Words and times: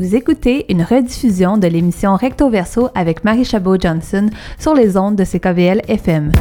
Vous 0.00 0.16
écoutez 0.16 0.64
une 0.72 0.80
rediffusion 0.80 1.58
de 1.58 1.66
l'émission 1.66 2.16
Recto 2.16 2.48
Verso 2.48 2.88
avec 2.94 3.22
Marie 3.22 3.44
Chabot-Johnson 3.44 4.30
sur 4.58 4.72
les 4.72 4.96
ondes 4.96 5.14
de 5.14 5.24
CKVL 5.24 5.82
FM. 5.88 6.32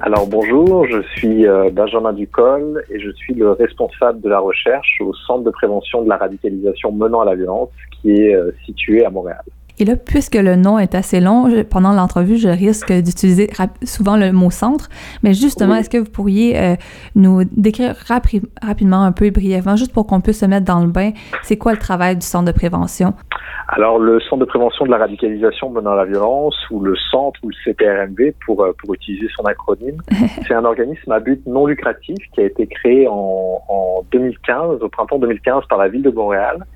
Alors 0.00 0.26
bonjour, 0.26 0.88
je 0.88 1.00
suis 1.14 1.46
euh, 1.46 1.70
Benjamin 1.70 2.14
Ducol 2.14 2.82
et 2.90 2.98
je 2.98 3.12
suis 3.12 3.34
le 3.34 3.52
responsable 3.52 4.20
de 4.20 4.28
la 4.28 4.40
recherche 4.40 5.00
au 5.00 5.14
Centre 5.14 5.44
de 5.44 5.50
prévention 5.50 6.02
de 6.02 6.08
la 6.08 6.16
radicalisation 6.16 6.90
menant 6.90 7.20
à 7.20 7.26
la 7.26 7.36
violence 7.36 7.68
qui 8.02 8.10
est 8.10 8.34
euh, 8.34 8.50
situé 8.66 9.04
à 9.04 9.10
Montréal. 9.10 9.44
Et 9.80 9.84
là, 9.86 9.96
puisque 9.96 10.34
le 10.34 10.56
nom 10.56 10.78
est 10.78 10.94
assez 10.94 11.20
long, 11.20 11.48
pendant 11.70 11.92
l'entrevue, 11.94 12.36
je 12.36 12.50
risque 12.50 12.92
d'utiliser 12.92 13.48
souvent 13.82 14.18
le 14.18 14.30
mot 14.30 14.50
centre. 14.50 14.90
Mais 15.22 15.32
justement, 15.32 15.74
est-ce 15.74 15.88
que 15.88 15.96
vous 15.96 16.10
pourriez 16.10 16.60
euh, 16.60 16.74
nous 17.14 17.44
décrire 17.44 17.94
rapidement, 18.06 19.02
un 19.02 19.12
peu 19.12 19.24
et 19.24 19.30
brièvement, 19.30 19.76
juste 19.76 19.94
pour 19.94 20.06
qu'on 20.06 20.20
puisse 20.20 20.40
se 20.40 20.44
mettre 20.44 20.66
dans 20.66 20.80
le 20.80 20.88
bain, 20.88 21.12
c'est 21.42 21.56
quoi 21.56 21.72
le 21.72 21.78
travail 21.78 22.16
du 22.16 22.26
centre 22.26 22.44
de 22.44 22.56
prévention? 22.56 23.14
Alors, 23.68 23.98
le 23.98 24.20
Centre 24.20 24.40
de 24.40 24.44
prévention 24.46 24.84
de 24.84 24.90
la 24.90 24.98
radicalisation 24.98 25.70
menant 25.70 25.92
à 25.92 25.96
la 25.96 26.04
violence, 26.04 26.56
ou 26.70 26.80
le 26.80 26.96
Centre, 27.10 27.38
ou 27.42 27.48
le 27.48 27.54
CPRMV, 27.64 28.34
pour, 28.44 28.62
euh, 28.62 28.72
pour 28.82 28.92
utiliser 28.94 29.28
son 29.34 29.44
acronyme, 29.44 30.02
c'est 30.46 30.54
un 30.54 30.64
organisme 30.64 31.10
à 31.12 31.20
but 31.20 31.40
non 31.46 31.66
lucratif 31.66 32.18
qui 32.34 32.40
a 32.40 32.44
été 32.44 32.66
créé 32.66 33.06
en, 33.08 33.62
en 33.68 34.04
2015, 34.10 34.82
au 34.82 34.88
printemps 34.88 35.18
2015, 35.18 35.64
par 35.68 35.78
la 35.78 35.88
ville 35.88 36.02
de 36.02 36.10
Montréal, 36.10 36.66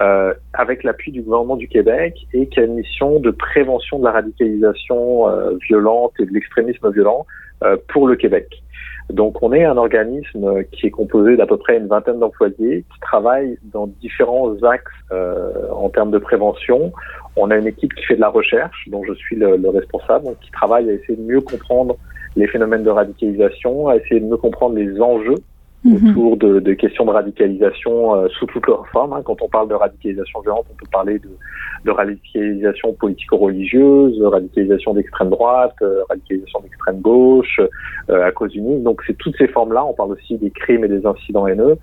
euh, 0.00 0.34
avec 0.52 0.82
l'appui 0.84 1.12
du 1.12 1.22
gouvernement 1.22 1.56
du 1.56 1.68
Québec 1.68 2.26
et 2.32 2.46
qui 2.48 2.60
a 2.60 2.64
une 2.64 2.74
mission 2.74 3.18
de 3.20 3.30
prévention 3.30 3.98
de 3.98 4.04
la 4.04 4.12
radicalisation 4.12 5.28
euh, 5.28 5.56
violente 5.68 6.12
et 6.18 6.26
de 6.26 6.32
l'extrémisme 6.32 6.90
violent 6.90 7.26
euh, 7.62 7.76
pour 7.88 8.06
le 8.06 8.16
Québec. 8.16 8.62
Donc 9.10 9.42
on 9.42 9.52
est 9.52 9.64
un 9.64 9.76
organisme 9.76 10.64
qui 10.72 10.88
est 10.88 10.90
composé 10.90 11.36
d'à 11.36 11.46
peu 11.46 11.56
près 11.56 11.76
une 11.78 11.86
vingtaine 11.86 12.18
d'employés 12.18 12.84
qui 12.92 13.00
travaillent 13.00 13.56
dans 13.72 13.86
différents 13.86 14.60
axes 14.64 14.90
euh, 15.12 15.70
en 15.70 15.88
termes 15.88 16.10
de 16.10 16.18
prévention. 16.18 16.92
On 17.36 17.50
a 17.50 17.56
une 17.56 17.68
équipe 17.68 17.94
qui 17.94 18.04
fait 18.04 18.16
de 18.16 18.20
la 18.20 18.28
recherche, 18.28 18.88
dont 18.88 19.04
je 19.04 19.14
suis 19.14 19.36
le, 19.36 19.56
le 19.56 19.68
responsable, 19.68 20.24
donc 20.24 20.40
qui 20.40 20.50
travaille 20.50 20.90
à 20.90 20.92
essayer 20.92 21.16
de 21.16 21.22
mieux 21.22 21.40
comprendre 21.40 21.96
les 22.34 22.48
phénomènes 22.48 22.82
de 22.82 22.90
radicalisation, 22.90 23.88
à 23.88 23.96
essayer 23.96 24.20
de 24.20 24.26
mieux 24.26 24.36
comprendre 24.36 24.74
les 24.74 25.00
enjeux. 25.00 25.38
Autour 25.94 26.36
de, 26.36 26.60
de, 26.60 26.72
questions 26.74 27.04
de 27.04 27.10
radicalisation 27.10 28.14
euh, 28.14 28.28
sous 28.28 28.46
toutes 28.46 28.66
leurs 28.66 28.86
formes. 28.88 29.12
Hein. 29.12 29.22
Quand 29.24 29.40
on 29.42 29.48
parle 29.48 29.68
de 29.68 29.74
radicalisation 29.74 30.40
violente, 30.40 30.66
on 30.70 30.76
peut 30.76 30.90
parler 30.90 31.18
de, 31.18 31.28
de 31.84 31.90
radicalisation 31.90 32.92
politico-religieuse, 32.94 34.22
radicalisation 34.22 34.94
d'extrême 34.94 35.30
droite, 35.30 35.74
euh, 35.82 36.02
radicalisation 36.08 36.60
d'extrême 36.60 37.00
gauche, 37.00 37.60
euh, 38.10 38.24
à 38.24 38.32
cause 38.32 38.54
unique. 38.54 38.82
Donc 38.82 39.02
c'est 39.06 39.16
toutes 39.16 39.36
ces 39.36 39.48
formes-là. 39.48 39.84
On 39.84 39.94
parle 39.94 40.12
aussi 40.12 40.36
des 40.38 40.50
crimes 40.50 40.84
et 40.84 40.88
des 40.88 41.06
incidents 41.06 41.46
haineux. 41.46 41.76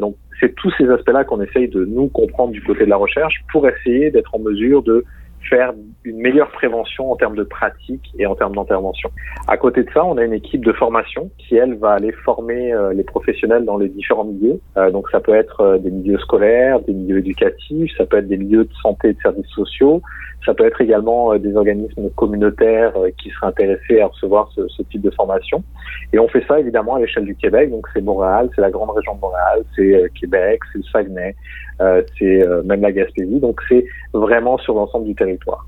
donc 0.00 0.16
c'est 0.38 0.54
tous 0.54 0.72
ces 0.78 0.88
aspects-là 0.88 1.24
qu'on 1.24 1.42
essaye 1.42 1.68
de 1.68 1.84
nous 1.84 2.08
comprendre 2.08 2.52
du 2.52 2.62
côté 2.62 2.84
de 2.84 2.90
la 2.90 2.96
recherche 2.96 3.44
pour 3.52 3.68
essayer 3.68 4.10
d'être 4.10 4.34
en 4.34 4.38
mesure 4.38 4.82
de 4.82 5.04
faire 5.50 5.72
une 6.04 6.18
meilleure 6.18 6.50
prévention 6.50 7.12
en 7.12 7.16
termes 7.16 7.36
de 7.36 7.42
pratique 7.42 8.10
et 8.18 8.24
en 8.24 8.34
termes 8.34 8.54
d'intervention. 8.54 9.10
À 9.48 9.56
côté 9.56 9.82
de 9.82 9.90
ça, 9.92 10.04
on 10.04 10.16
a 10.16 10.24
une 10.24 10.32
équipe 10.32 10.64
de 10.64 10.72
formation 10.72 11.30
qui, 11.38 11.56
elle, 11.56 11.74
va 11.74 11.92
aller 11.92 12.12
former 12.12 12.72
euh, 12.72 12.92
les 12.94 13.02
professionnels 13.02 13.64
dans 13.64 13.76
les 13.76 13.88
différents 13.88 14.24
milieux. 14.24 14.60
Euh, 14.76 14.90
donc 14.90 15.10
ça 15.10 15.20
peut 15.20 15.34
être 15.34 15.60
euh, 15.60 15.78
des 15.78 15.90
milieux 15.90 16.18
scolaires, 16.18 16.80
des 16.80 16.94
milieux 16.94 17.18
éducatifs, 17.18 17.90
ça 17.98 18.06
peut 18.06 18.18
être 18.18 18.28
des 18.28 18.38
milieux 18.38 18.64
de 18.64 18.74
santé 18.80 19.08
et 19.08 19.12
de 19.12 19.20
services 19.20 19.50
sociaux, 19.50 20.00
ça 20.44 20.54
peut 20.54 20.66
être 20.66 20.80
également 20.80 21.36
des 21.36 21.54
organismes 21.54 22.10
communautaires 22.16 22.94
qui 23.18 23.30
seraient 23.30 23.48
intéressés 23.48 24.00
à 24.00 24.06
recevoir 24.06 24.50
ce, 24.54 24.66
ce, 24.68 24.82
type 24.84 25.02
de 25.02 25.10
formation. 25.10 25.62
Et 26.12 26.18
on 26.18 26.28
fait 26.28 26.44
ça 26.48 26.58
évidemment 26.58 26.94
à 26.94 27.00
l'échelle 27.00 27.24
du 27.24 27.36
Québec. 27.36 27.70
Donc 27.70 27.86
c'est 27.92 28.00
Montréal, 28.00 28.48
c'est 28.54 28.62
la 28.62 28.70
grande 28.70 28.90
région 28.90 29.14
de 29.14 29.20
Montréal, 29.20 29.64
c'est 29.76 30.10
Québec, 30.18 30.60
c'est 30.72 30.78
le 30.78 30.84
Saguenay, 30.84 31.36
c'est 32.18 32.44
même 32.64 32.80
la 32.80 32.92
Gaspésie. 32.92 33.40
Donc 33.40 33.60
c'est 33.68 33.84
vraiment 34.12 34.58
sur 34.58 34.74
l'ensemble 34.74 35.06
du 35.06 35.14
territoire. 35.14 35.66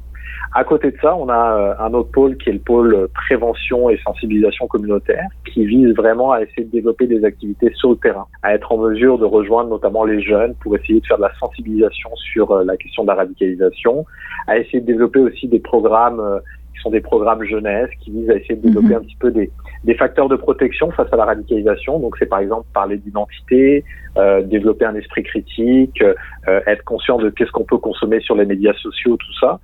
À 0.55 0.65
côté 0.65 0.91
de 0.91 0.97
ça, 1.01 1.17
on 1.17 1.29
a 1.29 1.57
euh, 1.57 1.75
un 1.79 1.95
autre 1.95 2.11
pôle 2.11 2.37
qui 2.37 2.51
est 2.51 2.53
le 2.53 2.59
pôle 2.59 3.09
prévention 3.15 3.89
et 3.89 3.99
sensibilisation 4.05 4.67
communautaire, 4.67 5.27
qui 5.53 5.65
vise 5.65 5.95
vraiment 5.95 6.33
à 6.33 6.43
essayer 6.43 6.65
de 6.65 6.71
développer 6.71 7.07
des 7.07 7.25
activités 7.25 7.73
sur 7.75 7.91
le 7.91 7.97
terrain, 7.97 8.27
à 8.43 8.55
être 8.55 8.71
en 8.71 8.79
mesure 8.79 9.19
de 9.19 9.25
rejoindre 9.25 9.71
notamment 9.71 10.05
les 10.05 10.21
jeunes 10.21 10.55
pour 10.63 10.77
essayer 10.77 11.01
de 11.01 11.07
faire 11.07 11.17
de 11.17 11.23
la 11.23 11.35
sensibilisation 11.41 12.11
sur 12.17 12.51
euh, 12.51 12.65
la 12.65 12.77
question 12.77 13.03
de 13.03 13.09
la 13.09 13.15
radicalisation, 13.15 14.05
à 14.47 14.59
essayer 14.59 14.81
de 14.81 14.87
développer 14.87 15.21
aussi 15.21 15.49
des 15.49 15.61
programmes 15.61 16.21
euh, 16.21 16.39
qui 16.75 16.81
sont 16.83 16.91
des 16.91 17.01
programmes 17.01 17.45
jeunesse 17.45 17.91
qui 18.01 18.11
visent 18.11 18.31
à 18.31 18.34
essayer 18.34 18.57
de 18.57 18.63
développer 18.63 18.89
mhm. 18.89 18.97
un 18.97 19.01
petit 19.01 19.17
peu 19.17 19.31
des, 19.31 19.51
des 19.84 19.95
facteurs 19.95 20.29
de 20.29 20.37
protection 20.37 20.91
face 20.91 21.13
à 21.13 21.17
la 21.17 21.25
radicalisation. 21.25 21.99
Donc 21.99 22.17
c'est 22.19 22.27
par 22.27 22.41
exemple 22.41 22.67
parler 22.73 22.99
d'identité, 22.99 23.84
euh, 24.17 24.43
développer 24.43 24.84
un 24.84 24.95
esprit 24.95 25.23
critique, 25.23 26.03
euh, 26.03 26.61
être 26.67 26.84
conscient 26.84 27.19
de 27.19 27.31
qu'est-ce 27.31 27.51
qu'on 27.51 27.65
peut 27.65 27.79
consommer 27.79 28.21
sur 28.21 28.37
les 28.37 28.45
médias 28.45 28.75
sociaux, 28.75 29.17
tout 29.17 29.34
ça. 29.41 29.61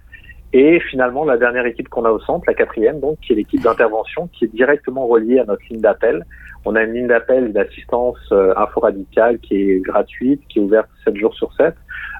Et 0.52 0.80
finalement, 0.80 1.24
la 1.24 1.36
dernière 1.36 1.66
équipe 1.66 1.88
qu'on 1.88 2.04
a 2.04 2.10
au 2.10 2.20
centre, 2.20 2.44
la 2.46 2.54
quatrième, 2.54 3.00
donc, 3.00 3.18
qui 3.20 3.32
est 3.32 3.36
l'équipe 3.36 3.60
d'intervention, 3.60 4.28
qui 4.28 4.46
est 4.46 4.54
directement 4.54 5.06
reliée 5.06 5.38
à 5.40 5.44
notre 5.44 5.62
ligne 5.68 5.80
d'appel. 5.80 6.24
On 6.64 6.74
a 6.74 6.82
une 6.82 6.94
ligne 6.94 7.06
d'appel 7.06 7.52
d'assistance 7.52 8.18
euh, 8.32 8.54
info-radicale 8.56 9.38
qui 9.40 9.56
est 9.56 9.80
gratuite, 9.80 10.40
qui 10.48 10.58
est 10.58 10.62
ouverte 10.62 10.88
7 11.04 11.16
jours 11.16 11.34
sur 11.34 11.52
7, 11.54 11.74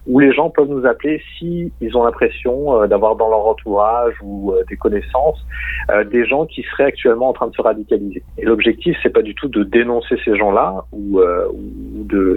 où 0.08 0.18
les 0.20 0.32
gens 0.32 0.48
peuvent 0.48 0.68
nous 0.68 0.86
appeler 0.86 1.22
si 1.38 1.70
ils 1.82 1.96
ont 1.96 2.02
l'impression 2.02 2.82
euh, 2.82 2.86
d'avoir 2.86 3.14
dans 3.14 3.28
leur 3.28 3.46
entourage 3.46 4.14
ou 4.22 4.52
euh, 4.52 4.64
des 4.68 4.76
connaissances 4.76 5.44
euh, 5.90 6.02
des 6.04 6.26
gens 6.26 6.46
qui 6.46 6.62
seraient 6.62 6.86
actuellement 6.86 7.28
en 7.28 7.32
train 7.34 7.48
de 7.48 7.54
se 7.54 7.60
radicaliser. 7.60 8.22
Et 8.38 8.44
l'objectif, 8.44 8.96
c'est 9.02 9.12
pas 9.12 9.22
du 9.22 9.34
tout 9.34 9.48
de 9.48 9.62
dénoncer 9.64 10.16
ces 10.24 10.36
gens-là 10.36 10.84
ou, 10.92 11.20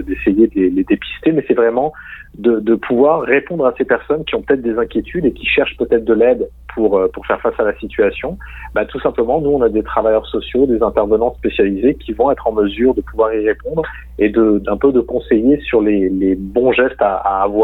d'essayer 0.06 0.48
de, 0.48 0.54
les, 0.54 0.84
dépister, 0.84 1.32
mais 1.32 1.44
c'est 1.48 1.54
vraiment 1.54 1.92
de, 2.36 2.74
pouvoir 2.74 3.22
répondre 3.22 3.66
à 3.66 3.74
ces 3.76 3.84
personnes 3.84 4.24
qui 4.24 4.34
ont 4.34 4.42
peut-être 4.42 4.62
des 4.62 4.78
inquiétudes 4.78 5.24
et 5.24 5.32
qui 5.32 5.46
cherchent 5.46 5.76
peut-être 5.76 6.04
de 6.04 6.14
l'aide 6.14 6.48
pour, 6.74 6.98
faire 7.26 7.40
face 7.40 7.58
à 7.58 7.64
la 7.64 7.74
situation. 7.78 8.38
Bah, 8.74 8.84
tout 8.86 9.00
simplement, 9.00 9.40
nous, 9.40 9.50
on 9.50 9.62
a 9.62 9.68
des 9.68 9.82
travailleurs 9.82 10.26
sociaux, 10.26 10.66
des 10.66 10.82
intervenants 10.82 11.34
spécialisés 11.34 11.94
qui 11.94 12.12
vont 12.12 12.30
être 12.30 12.46
en 12.46 12.52
mesure 12.52 12.94
de 12.94 13.02
pouvoir 13.02 13.34
y 13.34 13.46
répondre 13.46 13.82
et 14.18 14.30
d'un 14.30 14.76
peu 14.76 14.92
de 14.92 15.00
conseiller 15.00 15.60
sur 15.60 15.80
les, 15.80 16.34
bons 16.36 16.72
gestes 16.72 17.00
à 17.00 17.42
avoir 17.42 17.61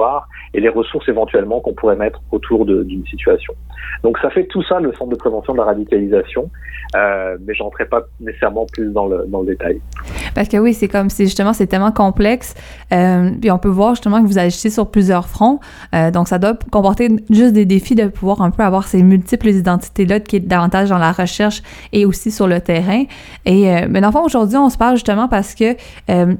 et 0.54 0.60
les 0.60 0.68
ressources 0.68 1.08
éventuellement 1.08 1.60
qu'on 1.60 1.74
pourrait 1.74 1.96
mettre 1.96 2.20
autour 2.32 2.66
d'une 2.66 3.06
situation. 3.06 3.54
Donc 4.02 4.18
ça 4.18 4.30
fait 4.30 4.44
tout 4.46 4.62
ça 4.62 4.80
le 4.80 4.92
centre 4.94 5.10
de 5.10 5.16
prévention 5.16 5.52
de 5.52 5.58
la 5.58 5.64
radicalisation, 5.64 6.50
euh, 6.96 7.36
mais 7.44 7.54
je 7.54 7.62
rentrerai 7.62 7.86
pas 7.86 8.02
nécessairement 8.20 8.66
plus 8.66 8.92
dans 8.92 9.06
le, 9.06 9.26
dans 9.28 9.40
le 9.40 9.46
détail. 9.46 9.80
Parce 10.34 10.48
que 10.48 10.56
oui, 10.56 10.74
c'est 10.74 10.88
comme 10.88 11.10
c'est 11.10 11.24
justement 11.24 11.52
c'est 11.52 11.66
tellement 11.66 11.92
complexe, 11.92 12.54
euh, 12.92 13.30
puis 13.40 13.50
on 13.50 13.58
peut 13.58 13.68
voir 13.68 13.94
justement 13.94 14.22
que 14.22 14.26
vous 14.26 14.38
agissez 14.38 14.70
sur 14.70 14.90
plusieurs 14.90 15.28
fronts, 15.28 15.60
euh, 15.94 16.10
donc 16.10 16.28
ça 16.28 16.38
doit 16.38 16.54
comporter 16.70 17.08
juste 17.30 17.52
des 17.52 17.64
défis 17.64 17.94
de 17.94 18.06
pouvoir 18.06 18.42
un 18.42 18.50
peu 18.50 18.62
avoir 18.62 18.86
ces 18.86 19.02
multiples 19.02 19.48
identités 19.48 20.06
là 20.06 20.20
qui 20.20 20.36
est 20.36 20.40
davantage 20.40 20.90
dans 20.90 20.98
la 20.98 21.12
recherche 21.12 21.62
et 21.92 22.04
aussi 22.04 22.30
sur 22.30 22.46
le 22.46 22.60
terrain. 22.60 23.04
Et 23.44 23.74
euh, 23.74 23.86
mais 23.90 24.00
dans 24.00 24.08
aujourd'hui 24.22 24.56
on 24.56 24.70
se 24.70 24.78
parle 24.78 24.94
justement 24.94 25.28
parce 25.28 25.54
que 25.54 25.76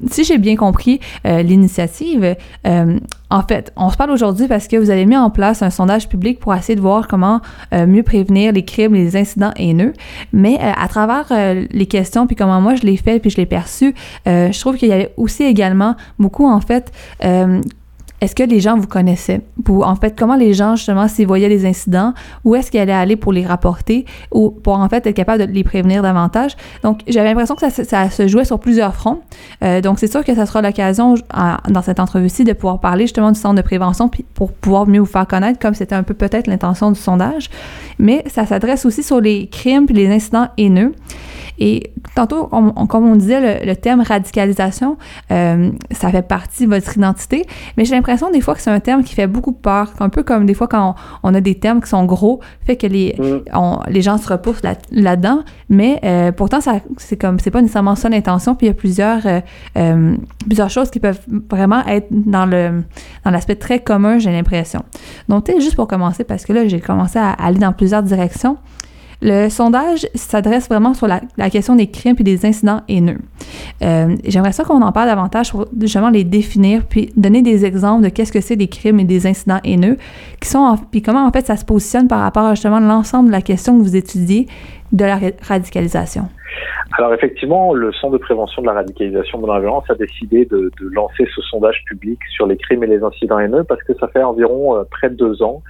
si 0.09 0.23
j'ai 0.23 0.37
bien 0.37 0.55
compris 0.55 0.99
l'initiative, 1.23 2.35
en 3.29 3.43
fait, 3.43 3.71
on 3.75 3.89
se 3.89 3.97
parle 3.97 4.11
aujourd'hui 4.11 4.47
parce 4.47 4.67
que 4.67 4.75
vous 4.75 4.89
avez 4.89 5.05
mis 5.05 5.17
en 5.17 5.29
place 5.29 5.61
un 5.61 5.69
sondage 5.69 6.09
public 6.09 6.39
pour 6.39 6.53
essayer 6.55 6.75
de 6.75 6.81
voir 6.81 7.07
comment 7.07 7.41
euh, 7.73 7.85
mieux 7.85 8.03
prévenir 8.03 8.51
les 8.51 8.65
crimes, 8.65 8.93
les 8.93 9.15
incidents 9.15 9.51
haineux. 9.55 9.93
Mais 10.33 10.57
euh, 10.59 10.71
à 10.75 10.87
travers 10.87 11.27
euh, 11.31 11.65
les 11.69 11.85
questions, 11.85 12.25
puis 12.25 12.35
comment 12.35 12.59
moi 12.59 12.75
je 12.75 12.81
l'ai 12.81 12.97
fait, 12.97 13.19
puis 13.19 13.29
je 13.29 13.37
l'ai 13.37 13.45
perçu, 13.45 13.93
je 14.25 14.59
trouve 14.59 14.77
qu'il 14.77 14.89
y 14.89 14.93
avait 14.93 15.13
aussi 15.17 15.43
également 15.43 15.95
beaucoup, 16.17 16.47
en 16.47 16.61
fait, 16.61 16.91
est-ce 18.21 18.35
que 18.35 18.43
les 18.43 18.59
gens 18.59 18.77
vous 18.77 18.87
connaissaient? 18.87 19.41
Pour, 19.63 19.87
en 19.87 19.95
fait, 19.95 20.17
comment 20.17 20.35
les 20.35 20.53
gens, 20.53 20.75
justement, 20.75 21.07
s'ils 21.07 21.27
voyaient 21.27 21.49
les 21.49 21.65
incidents, 21.65 22.13
où 22.43 22.55
est-ce 22.55 22.69
qu'ils 22.69 22.79
allaient 22.79 22.91
aller 22.91 23.15
pour 23.15 23.31
les 23.31 23.45
rapporter? 23.45 24.05
Ou 24.31 24.49
pour, 24.49 24.73
en 24.73 24.89
fait, 24.89 25.05
être 25.07 25.15
capable 25.15 25.45
de 25.45 25.51
les 25.51 25.63
prévenir 25.63 26.01
davantage? 26.01 26.57
Donc, 26.83 27.01
j'avais 27.07 27.29
l'impression 27.29 27.55
que 27.55 27.69
ça, 27.69 28.09
se 28.09 28.27
jouait 28.27 28.45
sur 28.45 28.59
plusieurs 28.59 28.93
fronts. 28.93 29.21
Euh, 29.63 29.81
donc, 29.81 29.99
c'est 29.99 30.11
sûr 30.11 30.23
que 30.23 30.35
ça 30.35 30.45
sera 30.45 30.61
l'occasion, 30.61 31.15
dans 31.69 31.81
cette 31.81 31.99
entrevue-ci, 31.99 32.43
de 32.43 32.53
pouvoir 32.53 32.79
parler 32.79 33.05
justement 33.05 33.31
du 33.31 33.39
centre 33.39 33.55
de 33.55 33.61
prévention 33.61 34.09
pour 34.33 34.51
pouvoir 34.51 34.87
mieux 34.87 34.99
vous 34.99 35.05
faire 35.05 35.27
connaître, 35.27 35.59
comme 35.59 35.73
c'était 35.73 35.95
un 35.95 36.03
peu 36.03 36.13
peut-être 36.13 36.47
l'intention 36.47 36.91
du 36.91 36.99
sondage. 36.99 37.49
Mais 37.99 38.23
ça 38.27 38.45
s'adresse 38.45 38.85
aussi 38.85 39.03
sur 39.03 39.21
les 39.21 39.47
crimes 39.47 39.85
puis 39.85 39.95
les 39.95 40.09
incidents 40.09 40.47
haineux. 40.57 40.93
Et 41.59 41.91
tantôt, 42.15 42.45
comme 42.45 43.05
on 43.05 43.15
disait, 43.15 43.65
le, 43.65 43.75
terme 43.75 44.01
radicalisation, 44.01 44.97
euh, 45.31 45.71
ça 45.91 46.09
fait 46.09 46.27
partie 46.27 46.65
de 46.65 46.73
votre 46.73 46.97
identité, 46.97 47.45
mais 47.77 47.85
j'ai 47.85 47.95
l'impression 47.95 48.31
des 48.31 48.41
fois 48.41 48.55
que 48.55 48.61
c'est 48.61 48.71
un 48.71 48.79
terme 48.79 49.03
qui 49.03 49.13
fait 49.13 49.27
beaucoup 49.27 49.51
peur, 49.51 49.93
un 49.99 50.09
peu 50.09 50.23
comme 50.23 50.45
des 50.45 50.53
fois 50.53 50.67
quand 50.67 50.95
on, 51.23 51.33
a 51.33 51.41
des 51.41 51.55
termes 51.55 51.81
qui 51.81 51.89
sont 51.89 52.05
gros, 52.05 52.39
fait 52.65 52.75
que 52.75 52.87
les, 52.87 53.15
mm. 53.19 53.89
les 53.89 54.01
gens 54.01 54.17
se 54.17 54.27
repoussent 54.27 54.63
là, 54.63 55.15
dedans 55.15 55.43
mais 55.69 55.99
euh, 56.03 56.31
pourtant, 56.31 56.59
c'est 56.97 57.17
comme, 57.17 57.39
c'est 57.39 57.51
pas 57.51 57.61
nécessairement 57.61 57.95
ça 57.95 58.09
l'intention, 58.09 58.55
puis 58.55 58.67
il 58.67 58.69
y 58.69 58.71
a 58.71 58.75
plusieurs, 58.75 59.21
euh, 59.77 60.15
plusieurs 60.45 60.69
choses 60.69 60.89
qui 60.89 60.99
peuvent 60.99 61.19
vraiment 61.49 61.85
être 61.85 62.07
dans 62.09 62.45
le 62.45 62.83
dans 63.25 63.31
l'aspect 63.31 63.55
très 63.55 63.79
commun, 63.79 64.17
j'ai 64.17 64.31
l'impression. 64.31 64.83
Donc, 65.27 65.49
juste 65.59 65.75
pour 65.75 65.87
commencer, 65.87 66.23
parce 66.23 66.45
que 66.45 66.53
là, 66.53 66.67
j'ai 66.67 66.79
commencé 66.79 67.19
à 67.19 67.31
aller 67.31 67.59
dans 67.59 67.73
plusieurs 67.73 68.03
directions, 68.03 68.57
Le 69.21 69.49
sondage 69.49 70.07
s'adresse 70.15 70.69
vraiment 70.69 70.93
sur 70.93 71.07
la, 71.07 71.49
question 71.49 71.75
des 71.75 71.87
crimes 71.87 72.15
et 72.19 72.23
des 72.23 72.45
incidents 72.45 72.81
haineux. 72.87 73.17
Euh, 73.81 74.15
j'aimerais 74.25 74.53
ça 74.53 74.63
qu'on 74.63 74.81
en 74.81 74.93
parle 74.93 75.09
davantage 75.09 75.51
pour 75.51 75.65
justement 75.79 76.09
les 76.09 76.23
définir 76.23 76.83
puis 76.89 77.11
donner 77.17 77.41
des 77.41 77.65
exemples 77.65 78.03
de 78.03 78.09
qu'est-ce 78.09 78.31
que 78.31 78.39
c'est 78.39 78.55
des 78.55 78.69
crimes 78.69 78.99
et 78.99 79.03
des 79.03 79.27
incidents 79.27 79.59
haineux, 79.65 79.97
qui 80.39 80.47
sont 80.47 80.77
puis 80.91 81.01
comment 81.01 81.25
en 81.25 81.31
fait 81.31 81.45
ça 81.45 81.57
se 81.57 81.65
positionne 81.65 82.07
par 82.07 82.21
rapport 82.21 82.43
à 82.43 82.53
justement 82.53 82.79
l'ensemble 82.79 83.27
de 83.27 83.33
la 83.33 83.41
question 83.41 83.77
que 83.77 83.83
vous 83.83 83.97
étudiez 83.97 84.47
de 84.93 85.03
la 85.03 85.19
radicalisation. 85.41 86.23
Alors 86.97 87.13
effectivement, 87.13 87.73
le 87.73 87.91
Centre 87.93 88.13
de 88.13 88.17
prévention 88.17 88.61
de 88.61 88.67
la 88.67 88.73
radicalisation 88.73 89.39
de 89.39 89.47
la 89.47 89.59
violence 89.59 89.83
a 89.89 89.95
décidé 89.95 90.45
de, 90.45 90.71
de, 90.79 90.89
lancer 90.93 91.27
ce 91.35 91.41
sondage 91.41 91.83
public 91.85 92.19
sur 92.31 92.47
les 92.47 92.57
crimes 92.57 92.83
et 92.83 92.87
les 92.87 93.03
incidents 93.03 93.39
haineux 93.39 93.63
parce 93.63 93.83
que 93.83 93.93
ça 93.99 94.07
fait 94.07 94.23
environ 94.23 94.77
euh, 94.77 94.83
près 94.89 95.09
de 95.09 95.15
deux 95.15 95.43
ans 95.43 95.61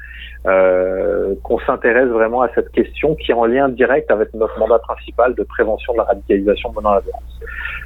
euh, 0.48 1.36
qu'on 1.44 1.60
s'intéresse 1.60 2.08
vraiment 2.08 2.42
à 2.42 2.50
cette 2.56 2.70
question 2.72 3.16
qui 3.16 3.32
est 3.32 3.36
en 3.36 3.46
lien 3.46 3.68
direct 3.68 4.10
avec 4.10 4.34
notre 4.34 4.58
mandat 4.58 4.80
principal 4.80 5.36
de 5.36 5.44
prévention 5.44 5.94
de 5.94 5.98
la 5.98 6.06
radicalisation 6.06 6.72
menant 6.72 6.94
la 6.94 7.02
violence. 7.02 7.40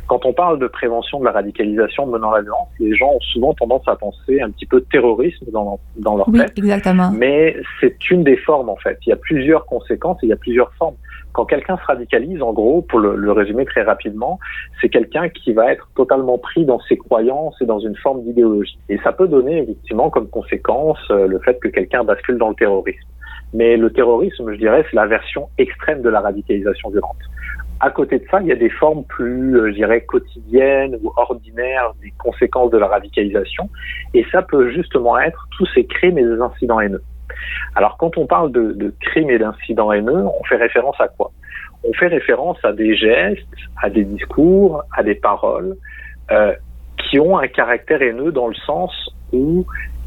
Quand 0.08 0.26
on 0.26 0.34
parle 0.34 0.60
de 0.60 0.68
prévention 0.68 1.20
de 1.20 1.26
la 1.26 1.32
radicalisation 1.32 2.06
menant 2.06 2.32
à 2.32 2.38
la 2.38 2.42
violence, 2.44 2.68
les 2.80 2.96
gens 2.96 3.12
ont 3.14 3.20
souvent 3.22 3.54
tendance 3.54 3.84
à 3.88 3.96
penser 3.96 4.42
un 4.42 4.50
petit 4.52 4.66
peu 4.66 4.80
de 4.82 4.86
terrorisme 4.86 5.46
dans, 5.52 5.80
dans 5.98 6.18
leur 6.18 6.28
oui, 6.30 6.42
Exactement. 6.58 7.12
Mais 7.12 7.56
c'est 7.80 8.10
une 8.12 8.24
des 8.24 8.38
formes 8.38 8.70
en 8.70 8.76
fait. 8.76 8.98
Il 9.06 9.10
y 9.10 9.14
a 9.14 9.18
plusieurs 9.18 9.66
conséquences 9.66 10.18
et 10.24 10.28
il 10.28 10.30
y 10.30 10.34
a 10.34 10.38
plusieurs 10.38 10.74
formes. 10.74 10.96
Quand 11.32 11.46
quelqu'un 11.46 11.78
se 11.78 11.86
radicalise, 11.86 12.42
en 12.44 12.54
gros, 12.54 12.84
pour 12.84 13.00
le, 13.00 13.16
le 13.16 13.32
résumer 13.32 13.66
très 13.66 13.82
rapidement, 13.82 14.40
c'est 14.80 14.90
quelqu'un 14.90 15.30
qui 15.30 15.52
va 15.54 15.72
être 15.72 15.90
totalement 15.96 16.38
pris 16.38 16.64
dans 16.64 16.80
ses 16.82 16.98
croyances 16.98 17.56
et 17.60 17.66
dans 17.66 17.80
une 17.80 17.96
forme 17.96 18.24
d'idéologie. 18.24 18.78
Et 18.90 19.00
ça 19.04 19.14
peut 19.14 19.28
donner 19.28 19.64
effectivement 19.64 20.10
comme 20.10 20.28
conséquence 20.28 21.00
euh, 21.10 21.28
le 21.28 21.40
fait 21.40 21.60
que 21.60 21.70
quelqu'un 21.70 22.04
bascule 22.04 22.38
dans 22.38 22.50
le 22.50 22.56
terrorisme. 22.56 23.08
Mais 23.54 23.78
le 23.78 23.92
terrorisme, 23.92 24.52
je 24.52 24.58
dirais, 24.58 24.84
c'est 24.90 24.96
la 24.96 25.06
version 25.06 25.48
extrême 25.58 26.02
de 26.02 26.10
la 26.10 26.22
radicalisation 26.22 26.90
violente. 26.90 27.18
À 27.80 27.90
côté 27.90 28.20
de 28.20 28.26
ça, 28.32 28.40
il 28.42 28.48
y 28.48 28.52
a 28.52 28.56
des 28.56 28.70
formes 28.70 29.04
plus, 29.04 29.58
euh, 29.58 29.70
je 29.70 29.76
dirais, 29.76 30.02
quotidiennes 30.02 30.98
ou 31.04 31.12
ordinaires 31.18 31.94
des 32.02 32.12
conséquences 32.18 32.72
de 32.72 32.78
la 32.78 32.88
radicalisation. 32.88 33.70
Et 34.14 34.26
ça 34.32 34.42
peut 34.42 34.72
justement 34.72 35.20
être 35.20 35.48
tous 35.58 35.68
ces 35.74 35.86
crimes 35.86 36.18
et 36.18 36.24
des 36.24 36.40
incidents 36.40 36.80
haineux. 36.80 37.04
Alors 37.76 37.98
quand 37.98 38.18
on 38.18 38.26
parle 38.26 38.52
de, 38.52 38.94
crimes 39.02 39.30
et 39.30 39.40
d'incidents 39.40 39.92
haineux, 39.92 40.26
on 40.26 40.44
fait 40.46 40.56
référence 40.56 40.96
à 41.00 41.08
quoi? 41.08 41.32
On 41.84 41.94
fait 41.94 42.08
référence 42.08 42.58
à 42.64 42.72
des 42.72 42.96
gestes, 42.96 43.46
à 43.82 43.90
des 43.90 44.06
discours, 44.06 44.84
à 44.96 45.04
des 45.04 45.16
paroles 45.16 45.76
euh, 46.32 46.54
qui 46.98 47.20
ont 47.20 47.38
un 47.38 47.48
caractère 47.48 48.02
haineux 48.02 48.32
dans 48.32 48.48
le 48.48 48.56
sens 48.56 48.92
où 49.34 49.66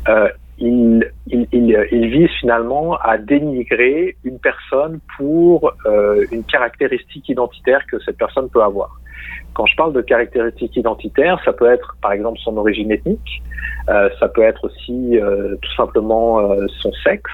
euh, 0.09 0.29
ils, 0.59 1.13
ils, 1.27 1.47
ils, 1.53 2.09
visent 2.09 2.31
finalement 2.41 2.97
à 2.97 3.19
dénigrer 3.19 4.17
une 4.25 4.39
personne 4.39 5.01
pour 5.17 5.73
euh, 5.87 6.25
une 6.33 6.45
caractéristique 6.45 7.29
identitaire 7.29 7.85
que 7.91 7.99
cette 8.01 8.17
personne 8.17 8.49
peut 8.49 8.63
avoir. 8.63 8.99
Quand 9.57 9.65
je 9.65 9.75
parle 9.75 9.95
de 9.95 10.03
caractéristiques 10.03 10.77
identitaires, 10.77 11.41
ça 11.43 11.55
peut 11.55 11.73
être 11.73 11.97
par 12.03 12.13
exemple 12.13 12.39
son 12.45 12.59
origine 12.59 12.93
ethnique, 12.93 13.43
euh, 13.89 14.11
ça 14.21 14.29
peut 14.29 14.43
être 14.43 14.63
aussi 14.65 15.19
euh, 15.19 15.57
tout 15.63 15.73
simplement 15.75 16.41
euh, 16.41 16.67
son 16.83 16.93
sexe, 17.03 17.31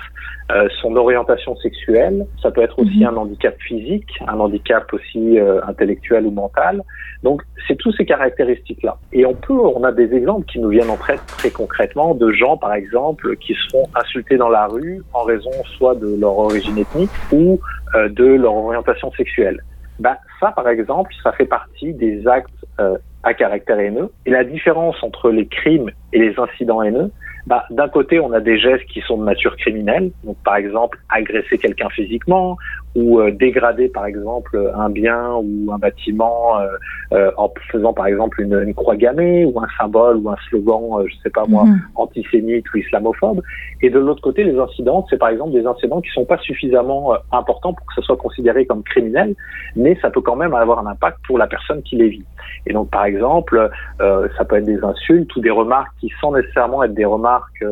euh, 0.52 0.68
son 0.80 0.94
orientation 0.94 1.56
sexuelle, 1.56 2.24
ça 2.40 2.52
peut 2.52 2.62
être 2.62 2.78
aussi 2.78 3.00
mhm. 3.00 3.06
un 3.06 3.16
handicap 3.16 3.56
physique, 3.66 4.08
un 4.28 4.38
handicap 4.38 4.92
aussi 4.92 5.36
intellectuel 5.66 6.24
ou 6.26 6.30
mental. 6.30 6.82
Donc 7.24 7.42
c'est 7.66 7.74
tous 7.74 7.92
ces 7.96 8.04
caractéristiques-là. 8.04 8.98
Et 9.12 9.26
on 9.26 9.34
peut, 9.34 9.58
on 9.58 9.82
a 9.82 9.90
des 9.90 10.14
exemples 10.14 10.46
qui 10.46 10.60
nous 10.60 10.68
viennent 10.68 10.90
en 10.90 10.98
tête 10.98 11.26
très 11.26 11.50
concrètement 11.50 12.14
de 12.14 12.30
gens 12.30 12.56
par 12.56 12.74
exemple 12.74 13.36
qui 13.38 13.56
seront 13.66 13.88
insultés 13.96 14.36
dans 14.36 14.48
la 14.48 14.68
rue 14.68 15.02
en 15.12 15.24
raison 15.24 15.50
soit 15.76 15.96
de 15.96 16.20
leur 16.20 16.38
origine 16.38 16.78
ethnique 16.78 17.10
ou 17.32 17.58
de 17.94 18.24
leur 18.24 18.54
orientation 18.54 19.10
sexuelle. 19.12 19.60
Ben, 20.02 20.16
ça, 20.40 20.50
par 20.50 20.68
exemple, 20.68 21.12
ça 21.22 21.30
fait 21.30 21.46
partie 21.46 21.94
des 21.94 22.26
actes 22.26 22.50
euh, 22.80 22.98
à 23.22 23.34
caractère 23.34 23.78
haineux. 23.78 24.10
Et 24.26 24.30
la 24.30 24.42
différence 24.42 25.00
entre 25.04 25.30
les 25.30 25.46
crimes 25.46 25.92
et 26.12 26.18
les 26.18 26.34
incidents 26.40 26.82
haineux, 26.82 27.12
bah, 27.46 27.64
d'un 27.70 27.88
côté, 27.88 28.18
on 28.18 28.32
a 28.32 28.40
des 28.40 28.58
gestes 28.58 28.84
qui 28.86 29.00
sont 29.02 29.16
de 29.16 29.24
nature 29.24 29.56
criminelle, 29.56 30.10
donc 30.24 30.36
par 30.44 30.56
exemple 30.56 30.98
agresser 31.08 31.56
quelqu'un 31.56 31.88
physiquement 31.90 32.56
ou 32.94 33.20
euh, 33.20 33.30
dégrader 33.30 33.88
par 33.88 34.06
exemple 34.06 34.70
un 34.74 34.90
bien 34.90 35.34
ou 35.34 35.72
un 35.72 35.78
bâtiment 35.78 36.58
euh, 36.58 36.66
euh 37.12 37.30
en 37.36 37.52
faisant 37.70 37.92
par 37.92 38.06
exemple 38.06 38.40
une, 38.40 38.58
une, 38.66 38.74
croix 38.74 38.96
gammée 38.96 39.44
ou 39.44 39.58
un 39.60 39.68
symbole 39.78 40.16
ou 40.18 40.30
un 40.30 40.36
slogan, 40.48 40.82
euh, 40.98 41.06
je 41.08 41.14
sais 41.22 41.30
pas 41.30 41.44
moi, 41.48 41.64
mhm. 41.64 41.80
antisémite 41.94 42.70
ou 42.72 42.78
islamophobe. 42.78 43.42
Et 43.80 43.90
de 43.90 43.98
l'autre 43.98 44.20
côté, 44.20 44.44
les 44.44 44.58
incidents, 44.58 45.06
c'est 45.08 45.18
par 45.18 45.30
exemple 45.30 45.52
des 45.52 45.66
incidents 45.66 46.00
qui 46.00 46.10
sont 46.10 46.24
pas 46.24 46.38
suffisamment 46.38 47.14
importants 47.32 47.72
pour 47.74 47.86
que 47.86 47.94
ce 47.94 48.02
soit 48.02 48.16
considéré 48.16 48.66
comme 48.66 48.82
criminel, 48.82 49.34
mais 49.74 49.98
ça 50.00 50.10
peut 50.10 50.20
quand 50.20 50.36
même 50.36 50.54
avoir 50.54 50.78
un 50.78 50.86
impact 50.86 51.18
pour 51.26 51.38
la 51.38 51.46
personne 51.46 51.82
qui 51.82 51.96
les 51.96 52.08
vit. 52.08 52.24
Et 52.66 52.72
donc 52.72 52.90
par 52.90 53.04
exemple, 53.04 53.70
ça 53.98 54.44
peut 54.44 54.56
être 54.56 54.64
des 54.64 54.82
insultes 54.84 55.34
ou 55.36 55.40
des 55.40 55.50
remarques 55.50 55.92
qui 56.00 56.12
sans 56.20 56.32
nécessairement 56.32 56.84
être 56.84 56.94
des 56.94 57.04
remarques 57.04 57.64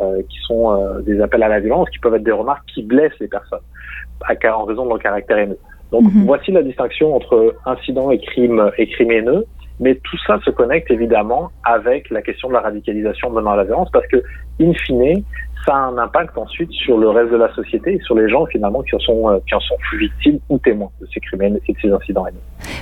euh, 0.00 0.22
qui 0.28 0.38
sont 0.46 0.70
euh, 0.70 1.00
des 1.00 1.20
appels 1.20 1.42
à 1.42 1.48
la 1.48 1.58
violence, 1.58 1.90
qui 1.90 1.98
peuvent 1.98 2.14
être 2.14 2.22
des 2.22 2.30
remarques 2.30 2.64
qui 2.72 2.84
blessent 2.84 3.18
les 3.18 3.26
personnes 3.26 3.58
en 4.22 4.64
raison 4.64 4.84
de 4.84 4.88
leur 4.88 4.98
caractère 4.98 5.38
haineux. 5.38 5.58
Donc 5.92 6.04
mhm. 6.04 6.24
voici 6.24 6.52
la 6.52 6.62
distinction 6.62 7.14
entre 7.14 7.54
incident 7.64 8.10
et 8.10 8.18
crime 8.18 8.70
et 8.78 8.88
crime 8.88 9.10
haineux. 9.10 9.46
Mais 9.80 9.94
tout 9.94 10.18
ça 10.26 10.40
se 10.44 10.50
connecte 10.50 10.90
évidemment 10.90 11.50
avec 11.62 12.10
la 12.10 12.20
question 12.20 12.48
de 12.48 12.54
la 12.54 12.60
radicalisation 12.60 13.30
menant 13.30 13.52
à 13.52 13.56
la 13.56 13.64
violence 13.64 13.88
parce 13.92 14.06
que, 14.08 14.16
in 14.60 14.72
fine, 14.74 15.22
un 15.74 15.98
impact 15.98 16.36
ensuite 16.36 16.70
sur 16.72 16.98
le 16.98 17.08
reste 17.08 17.30
de 17.30 17.36
la 17.36 17.52
société 17.54 17.94
et 17.94 18.00
sur 18.00 18.14
les 18.14 18.28
gens 18.28 18.46
finalement 18.46 18.82
qui 18.82 18.94
en 18.94 18.98
sont, 19.00 19.28
euh, 19.28 19.38
qui 19.46 19.54
en 19.54 19.60
sont 19.60 19.76
victimes 19.98 20.38
ou 20.48 20.58
témoins 20.58 20.90
de 21.00 21.06
ces 21.12 21.20
crimes 21.20 21.42
et 21.42 21.50
de 21.50 21.78
ces 21.80 21.90
incidents. 21.90 22.26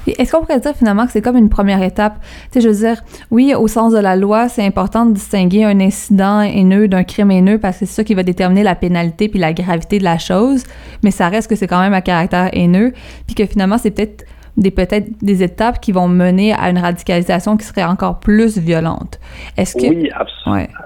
Est-ce 0.07 0.33
qu'on 0.33 0.41
pourrait 0.43 0.61
dire 0.61 0.75
finalement 0.75 1.07
que 1.07 1.13
c'est 1.13 1.23
comme 1.23 1.37
une 1.37 1.49
première 1.49 1.83
étape? 1.83 2.15
Tu 2.21 2.27
sais, 2.53 2.61
je 2.61 2.69
veux 2.69 2.87
dire, 2.87 3.03
oui, 3.31 3.55
au 3.55 3.69
sens 3.69 3.93
de 3.93 3.99
la 3.99 4.17
loi, 4.17 4.49
c'est 4.49 4.65
important 4.65 5.07
de 5.07 5.13
distinguer 5.13 5.65
un 5.65 5.81
incident 5.81 6.41
haineux 6.41 6.89
d'un 6.89 7.05
crime 7.05 7.31
haineux 7.31 7.59
parce 7.59 7.79
que 7.79 7.87
c'est 7.87 7.93
ça 7.93 8.05
qui 8.05 8.15
va 8.15 8.23
déterminer 8.23 8.63
la 8.63 8.75
pénalité 8.75 9.29
puis 9.29 9.39
la 9.39 9.53
gravité 9.53 9.99
de 9.99 10.05
la 10.05 10.19
chose, 10.19 10.65
mais 11.03 11.11
ça 11.11 11.29
reste 11.29 11.49
que 11.49 11.57
c'est 11.57 11.67
quand 11.67 11.81
même 11.81 11.95
à 11.95 12.01
caractère 12.01 12.51
haineux 12.53 12.93
puis 13.27 13.35
que 13.35 13.47
finalement, 13.47 13.79
c'est 13.79 13.91
peut-être 13.91 14.25
des 14.57 14.71
peut-être 14.71 15.07
des 15.23 15.43
étapes 15.43 15.81
qui 15.81 15.93
vont 15.93 16.09
mener 16.09 16.53
à 16.53 16.71
une 16.71 16.79
radicalisation 16.79 17.57
qui 17.57 17.65
serait 17.65 17.85
encore 17.85 18.21
plus 18.21 18.59
violente. 18.59 19.21
Est-ce 19.57 19.75
que 19.77 19.89
oui, 19.89 20.11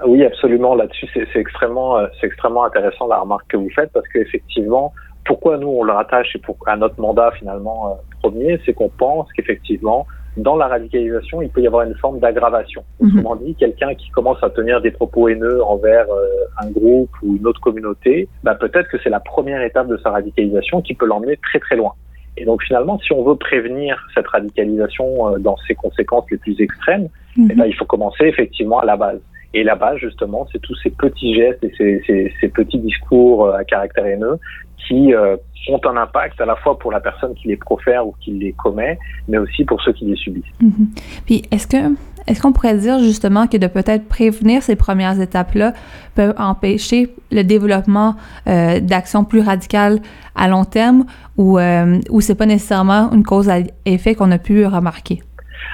oui 0.07 0.25
absolument 0.25 0.75
là-dessus 0.75 1.07
c'est 1.13 1.39
extrêmement 1.39 1.97
euh, 1.97 2.07
c'est 2.19 2.27
extrêmement 2.27 2.65
intéressant 2.65 3.07
la 3.07 3.19
remarque 3.19 3.47
que 3.47 3.57
vous 3.57 3.69
faites 3.75 3.91
parce 3.93 4.07
qu'effectivement 4.09 4.93
pourquoi 5.25 5.57
nous 5.57 5.69
on 5.69 5.83
le 5.83 5.93
rattache 5.93 6.35
et 6.35 6.39
pour 6.39 6.57
à 6.67 6.75
notre 6.75 6.99
mandat 6.99 7.31
finalement 7.37 7.89
euh, 7.89 7.93
premier 8.21 8.59
c'est 8.65 8.73
qu'on 8.73 8.89
pense 8.89 9.31
qu'effectivement 9.33 10.05
dans 10.37 10.55
la 10.55 10.67
radicalisation, 10.67 11.41
il 11.41 11.49
peut 11.49 11.61
y 11.61 11.67
avoir 11.67 11.85
une 11.85 11.95
forme 11.95 12.19
d'aggravation. 12.19 12.83
Mhm. 12.99 13.09
Autrement 13.09 13.35
dit, 13.35 13.55
quelqu'un 13.55 13.93
qui 13.95 14.09
commence 14.11 14.41
à 14.43 14.49
tenir 14.49 14.81
des 14.81 14.91
propos 14.91 15.27
haineux 15.27 15.61
envers 15.63 16.09
euh, 16.09 16.25
un 16.63 16.71
groupe 16.71 17.09
ou 17.21 17.35
une 17.35 17.45
autre 17.45 17.59
communauté, 17.59 18.29
bah, 18.43 18.55
peut-être 18.55 18.89
que 18.89 18.97
c'est 19.03 19.09
la 19.09 19.19
première 19.19 19.61
étape 19.61 19.87
de 19.87 19.97
sa 19.97 20.11
radicalisation 20.11 20.81
qui 20.81 20.93
peut 20.93 21.05
l'emmener 21.05 21.37
très 21.43 21.59
très 21.59 21.75
loin. 21.75 21.93
Et 22.37 22.45
donc 22.45 22.63
finalement, 22.63 22.99
si 22.99 23.11
on 23.13 23.23
veut 23.23 23.35
prévenir 23.35 24.07
cette 24.13 24.27
radicalisation 24.27 25.27
euh, 25.27 25.37
dans 25.37 25.57
ses 25.67 25.75
conséquences 25.75 26.25
les 26.31 26.37
plus 26.37 26.59
extrêmes, 26.61 27.09
eh 27.37 27.41
mhm. 27.41 27.63
il 27.67 27.75
faut 27.75 27.85
commencer 27.85 28.25
effectivement 28.25 28.79
à 28.79 28.85
la 28.85 28.95
base. 28.95 29.19
Et 29.53 29.63
la 29.63 29.75
base, 29.75 29.97
justement, 29.97 30.47
c'est 30.51 30.61
tous 30.61 30.75
ces 30.81 30.91
petits 30.91 31.35
gestes 31.35 31.63
et 31.63 31.73
ces, 31.77 32.01
ces, 32.07 32.33
ces 32.39 32.47
petits 32.47 32.79
discours 32.79 33.45
euh, 33.45 33.57
à 33.57 33.65
caractère 33.65 34.05
haineux 34.05 34.39
qui 34.87 35.13
euh, 35.13 35.35
ont 35.69 35.79
un 35.85 35.97
impact 35.97 36.39
à 36.41 36.45
la 36.45 36.55
fois 36.55 36.77
pour 36.79 36.91
la 36.91 36.99
personne 36.99 37.33
qui 37.35 37.49
les 37.49 37.57
profère 37.57 38.07
ou 38.07 38.15
qui 38.19 38.31
les 38.31 38.53
commet, 38.53 38.97
mais 39.27 39.37
aussi 39.37 39.63
pour 39.63 39.81
ceux 39.81 39.93
qui 39.93 40.05
les 40.05 40.15
subissent. 40.15 40.43
Mhm. 40.61 40.89
Puis 41.25 41.43
est-ce 41.51 41.67
que 41.67 41.95
est-ce 42.27 42.41
qu'on 42.41 42.51
pourrait 42.51 42.77
dire 42.77 42.99
justement 42.99 43.47
que 43.47 43.57
de 43.57 43.67
peut-être 43.67 44.07
prévenir 44.07 44.63
ces 44.63 44.75
premières 44.75 45.19
étapes-là 45.19 45.73
peut 46.15 46.33
empêcher 46.37 47.15
le 47.31 47.43
développement 47.43 48.15
euh, 48.47 48.79
d'actions 48.79 49.23
plus 49.23 49.41
radicales 49.41 49.99
à 50.35 50.47
long 50.47 50.65
terme 50.65 51.05
ou, 51.37 51.57
euh, 51.57 51.99
ou 52.09 52.21
c'est 52.21 52.35
pas 52.35 52.45
nécessairement 52.45 53.11
une 53.11 53.23
cause 53.23 53.49
à 53.49 53.59
effet 53.85 54.15
qu'on 54.15 54.31
a 54.31 54.37
pu 54.37 54.65
remarquer? 54.65 55.21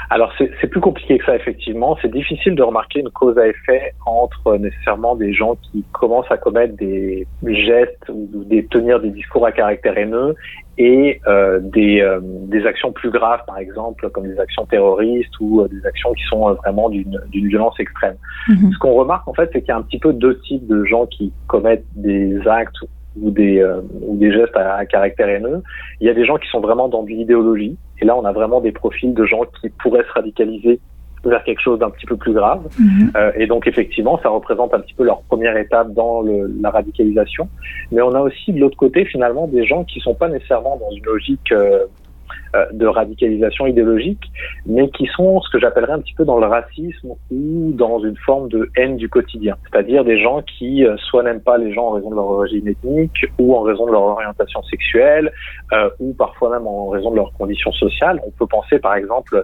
Alors 0.09 0.33
c'est 0.37 0.67
plus 0.67 0.81
compliqué 0.81 1.17
que 1.17 1.25
ça 1.25 1.35
effectivement. 1.35 1.97
C'est 2.01 2.11
difficile 2.11 2.55
de 2.55 2.63
remarquer 2.63 2.99
une 2.99 3.09
cause 3.09 3.37
à 3.37 3.47
effet 3.47 3.93
entre 4.05 4.57
nécessairement 4.57 5.15
des 5.15 5.33
gens 5.33 5.55
qui 5.55 5.83
commencent 5.91 6.31
à 6.31 6.37
commettre 6.37 6.75
des 6.75 7.27
gestes 7.45 8.09
ou 8.09 8.43
des 8.45 8.65
tenir 8.67 8.99
des 8.99 9.09
discours 9.09 9.45
à 9.45 9.51
caractère 9.51 9.97
haineux 9.97 10.35
et 10.77 11.19
euh, 11.27 11.59
des, 11.59 12.01
euh, 12.01 12.19
des 12.21 12.65
actions 12.65 12.91
plus 12.91 13.09
graves, 13.09 13.41
par 13.47 13.57
exemple, 13.57 14.09
comme 14.11 14.27
des 14.27 14.39
actions 14.39 14.65
terroristes 14.65 15.33
ou 15.39 15.61
euh, 15.61 15.67
des 15.67 15.83
actions 15.85 16.13
qui 16.13 16.23
sont 16.25 16.53
vraiment 16.53 16.89
d'une 16.89 17.19
violence 17.31 17.79
extrême. 17.79 18.15
Mm-hmm. 18.47 18.73
Ce 18.73 18.77
qu'on 18.77 18.93
remarque 18.93 19.27
en 19.27 19.33
fait, 19.33 19.49
c'est 19.53 19.61
qu'il 19.61 19.69
y 19.69 19.71
a 19.71 19.77
un 19.77 19.81
petit 19.81 19.99
peu 19.99 20.13
deux 20.13 20.39
types 20.41 20.67
de 20.67 20.83
gens 20.85 21.07
qui 21.07 21.33
commettent 21.47 21.85
des 21.95 22.47
actes 22.47 22.77
ou 23.21 23.31
des, 23.31 23.63
ou 24.01 24.17
des 24.17 24.31
gestes 24.31 24.55
à, 24.55 24.75
à, 24.75 24.85
caractère 24.85 25.29
haineux. 25.29 25.61
Il 26.01 26.07
y 26.07 26.09
a 26.09 26.13
des 26.13 26.25
gens 26.25 26.37
qui 26.37 26.47
sont 26.49 26.59
vraiment 26.59 26.87
dans 26.87 27.03
de 27.03 27.09
l'idéologie, 27.09 27.77
et 28.01 28.05
là 28.05 28.15
on 28.15 28.25
a 28.25 28.31
vraiment 28.31 28.61
des 28.61 28.71
profils 28.71 29.13
de 29.13 29.25
gens 29.25 29.41
qui 29.61 29.69
pourraient 29.69 30.03
se 30.03 30.13
radicaliser 30.13 30.79
vers 31.23 31.43
quelque 31.43 31.61
chose 31.61 31.79
d'un 31.79 31.89
petit 31.89 32.05
peu 32.05 32.15
plus 32.15 32.33
grave. 32.33 32.61
Mhm. 32.79 33.11
Euh, 33.15 33.31
et 33.35 33.47
donc 33.47 33.67
effectivement, 33.67 34.19
ça 34.21 34.29
représente 34.29 34.73
un 34.73 34.79
petit 34.79 34.93
peu 34.93 35.03
leur 35.03 35.21
première 35.23 35.57
étape 35.57 35.93
dans 35.93 36.21
le, 36.21 36.51
la 36.61 36.69
radicalisation. 36.69 37.49
Mais 37.91 38.01
on 38.01 38.13
a 38.13 38.21
aussi 38.21 38.53
de 38.53 38.59
l'autre 38.59 38.77
côté 38.77 39.05
finalement 39.05 39.47
des 39.47 39.65
gens 39.65 39.83
qui 39.83 39.99
sont 39.99 40.15
pas 40.15 40.29
nécessairement 40.29 40.77
dans 40.77 40.91
une 40.91 41.05
logique 41.05 41.51
euh, 41.51 41.57
euh, 41.57 41.85
de 42.71 42.85
radicalisation 42.85 43.67
idéologique, 43.67 44.31
mais 44.65 44.89
qui 44.89 45.05
sont 45.07 45.41
ce 45.41 45.49
que 45.49 45.59
j'appellerais 45.59 45.93
un 45.93 45.99
petit 45.99 46.13
peu 46.13 46.25
dans 46.25 46.39
le 46.39 46.47
racisme 46.47 47.13
ou 47.31 47.71
dans 47.73 47.99
une 47.99 48.17
forme 48.17 48.49
de 48.49 48.69
haine 48.75 48.97
du 48.97 49.09
quotidien. 49.09 49.55
C'est-à-dire 49.69 50.03
des 50.03 50.21
gens 50.21 50.41
qui 50.41 50.85
euh, 50.85 50.95
soit 50.97 51.23
n'aiment 51.23 51.41
pas 51.41 51.57
les 51.57 51.73
gens 51.73 51.87
en 51.87 51.91
raison 51.91 52.09
de 52.09 52.15
leur 52.15 52.25
origine 52.25 52.67
ethnique 52.67 53.25
ou 53.39 53.55
en 53.55 53.61
raison 53.61 53.85
de 53.85 53.91
leur 53.91 54.03
orientation 54.03 54.61
sexuelle 54.63 55.31
euh, 55.73 55.89
ou 55.99 56.13
parfois 56.13 56.51
même 56.51 56.67
en 56.67 56.89
raison 56.89 57.11
de 57.11 57.15
leur 57.15 57.33
condition 57.33 57.71
sociale. 57.71 58.21
On 58.25 58.31
peut 58.31 58.47
penser 58.47 58.79
par 58.79 58.95
exemple, 58.95 59.43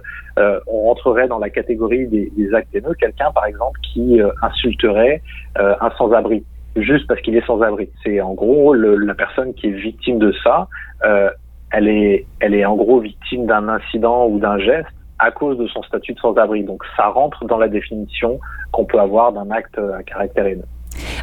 on 0.66 0.82
rentrerait 0.82 1.28
dans 1.28 1.38
la 1.38 1.50
catégorie 1.50 2.06
des, 2.06 2.54
actes 2.54 2.74
haineux, 2.74 2.94
quelqu'un 2.98 3.30
par 3.32 3.46
exemple 3.46 3.78
qui 3.92 4.20
insulterait 4.42 5.22
un 5.56 5.90
sans-abri 5.96 6.44
juste 6.76 7.06
parce 7.06 7.20
qu'il 7.20 7.36
est 7.36 7.46
sans 7.46 7.60
abri. 7.62 7.88
C'est 8.02 8.20
en 8.20 8.34
gros 8.34 8.74
la 8.74 9.14
personne 9.14 9.54
qui 9.54 9.68
est 9.68 9.72
victime 9.72 10.18
de 10.18 10.32
ça 10.42 10.68
euh, 11.04 11.30
elle 11.76 11.88
est, 11.88 12.24
elle 12.38 12.54
est 12.54 12.64
en 12.64 12.76
gros 12.76 13.00
victime 13.00 13.46
d'un 13.46 13.68
incident 13.68 14.28
ou 14.28 14.38
d'un 14.38 14.58
geste 14.58 14.94
à 15.18 15.30
cause 15.30 15.58
de 15.58 15.66
son 15.66 15.82
statut 15.82 16.14
de 16.14 16.18
sans-abri. 16.20 16.62
Donc 16.62 16.84
ça 16.96 17.08
rentre 17.08 17.44
dans 17.46 17.58
la 17.58 17.68
définition 17.68 18.38
qu'on 18.72 18.84
peut 18.84 19.00
avoir 19.00 19.32
d'un 19.32 19.50
acte 19.50 19.78
à 19.78 20.02
caractère 20.04 20.46
haineux. 20.46 20.64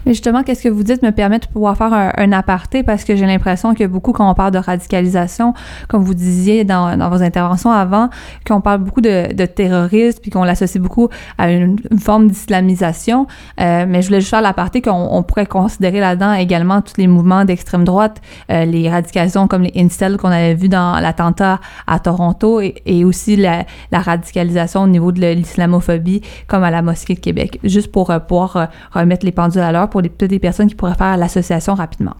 Mais 0.05 0.13
justement, 0.13 0.43
qu'est-ce 0.43 0.63
que 0.63 0.69
vous 0.69 0.83
dites 0.83 1.03
me 1.03 1.11
permet 1.11 1.39
de 1.39 1.45
pouvoir 1.45 1.77
faire 1.77 1.93
un, 1.93 2.31
aparté? 2.31 2.83
Parce 2.83 3.03
que 3.03 3.15
j'ai 3.15 3.25
l'impression 3.25 3.73
que 3.73 3.85
beaucoup, 3.85 4.11
quand 4.13 4.29
on 4.29 4.33
parle 4.33 4.51
de 4.51 4.57
radicalisation, 4.57 5.53
comme 5.87 6.03
vous 6.03 6.13
disiez 6.13 6.63
dans, 6.63 6.97
vos 7.09 7.21
interventions 7.21 7.71
avant, 7.71 8.09
qu'on 8.47 8.61
parle 8.61 8.79
beaucoup 8.79 9.01
de, 9.01 9.33
de 9.33 9.45
terrorisme 9.45 10.19
puis 10.21 10.31
qu'on 10.31 10.43
l'associe 10.43 10.81
beaucoup 10.81 11.09
à 11.37 11.51
une, 11.51 11.77
forme 11.99 12.27
d'islamisation. 12.27 13.27
Euh, 13.59 13.85
mais 13.87 14.01
je 14.01 14.07
voulais 14.07 14.21
juste 14.21 14.31
faire 14.31 14.41
l'aparté 14.41 14.81
qu'on 14.81 14.91
on 15.11 15.23
pourrait 15.23 15.45
considérer 15.45 15.99
là-dedans 15.99 16.33
également 16.33 16.81
tous 16.81 16.93
les 16.97 17.07
mouvements 17.07 17.45
d'extrême 17.45 17.83
droite, 17.83 18.21
euh, 18.49 18.65
les 18.65 18.89
radicalisations 18.89 19.47
comme 19.47 19.63
les 19.63 19.73
incels 19.75 20.17
qu'on 20.17 20.29
avait 20.29 20.55
vu 20.55 20.69
dans 20.69 20.99
l'attentat 20.99 21.59
à 21.87 21.99
Toronto 21.99 22.61
et, 22.61 23.05
aussi 23.05 23.35
la, 23.35 23.65
radicalisation 23.91 24.83
au 24.83 24.87
niveau 24.87 25.11
de 25.11 25.21
l'islamophobie 25.21 26.21
comme 26.47 26.63
à 26.63 26.71
la 26.71 26.81
mosquée 26.81 27.15
de 27.15 27.19
Québec. 27.19 27.59
Juste 27.63 27.91
pour 27.91 28.09
euh, 28.09 28.19
pouvoir 28.19 28.69
remettre 28.91 29.25
les 29.25 29.31
pendules 29.31 29.61
à 29.61 29.71
l'heure 29.71 29.89
pour 29.91 30.01
les, 30.01 30.09
petites 30.09 30.41
personnes 30.41 30.67
qui 30.67 30.75
pourraient 30.75 30.95
faire 30.95 31.17
l'association 31.17 31.75
rapidement. 31.75 32.15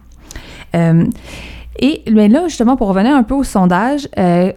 Euh, 0.76 1.06
et 1.78 2.02
mais 2.10 2.28
là, 2.28 2.46
justement, 2.48 2.76
pour 2.76 2.88
revenir 2.88 3.14
un 3.16 3.22
peu 3.22 3.34
au 3.34 3.44
sondage, 3.44 4.08
euh, 4.18 4.52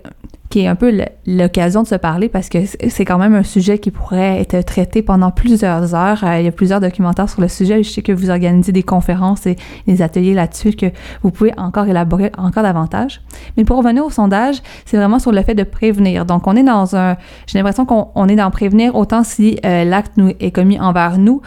qui 0.56 0.62
est 0.62 0.68
un 0.68 0.76
peu 0.76 1.02
l'occasion 1.28 1.84
de 1.84 1.88
se 1.90 1.96
parler 1.96 2.30
parce 2.30 2.48
que 2.48 2.60
c'est 2.66 3.04
quand 3.04 3.18
même 3.18 3.36
un 3.36 3.44
sujet 3.44 3.78
qui 3.78 3.92
pourrait 3.92 4.40
être 4.40 4.64
traité 4.64 5.02
pendant 5.02 5.30
plusieurs 5.30 5.94
heures. 5.94 6.24
Euh, 6.24 6.40
il 6.40 6.46
y 6.46 6.48
a 6.48 6.52
plusieurs 6.54 6.80
documentaires 6.80 7.30
sur 7.30 7.42
le 7.42 7.50
sujet. 7.50 7.84
Je 7.84 7.90
sais 7.90 8.02
que 8.02 8.14
vous 8.14 8.30
organisez 8.30 8.72
des 8.72 8.82
conférences 8.82 9.48
et 9.48 9.58
des 9.86 10.02
ateliers 10.02 10.34
là-dessus 10.34 10.72
que 10.72 10.86
vous 11.24 11.32
pouvez 11.32 11.52
encore 11.58 11.88
élaborer 11.90 12.32
encore 12.38 12.64
davantage. 12.64 13.20
Mais 13.58 13.66
pour 13.66 13.76
revenir 13.76 14.06
au 14.06 14.10
sondage, 14.10 14.62
c'est 14.86 14.96
vraiment 14.96 15.20
sur 15.20 15.34
le 15.34 15.42
fait 15.42 15.56
de 15.56 15.64
prévenir. 15.64 16.26
Donc, 16.26 16.48
on 16.48 16.56
est 16.56 16.64
dans 16.64 16.96
un... 16.96 17.18
J'ai 17.48 17.58
l'impression 17.58 17.86
qu'on 17.86 18.28
est 18.30 18.38
dans 18.38 18.50
prévenir 18.50 18.96
autant 18.96 19.26
si 19.26 19.60
euh, 19.66 19.84
l'acte 19.84 20.14
est 20.40 20.52
commis 20.52 20.80
envers 20.80 21.18
nous 21.18 21.42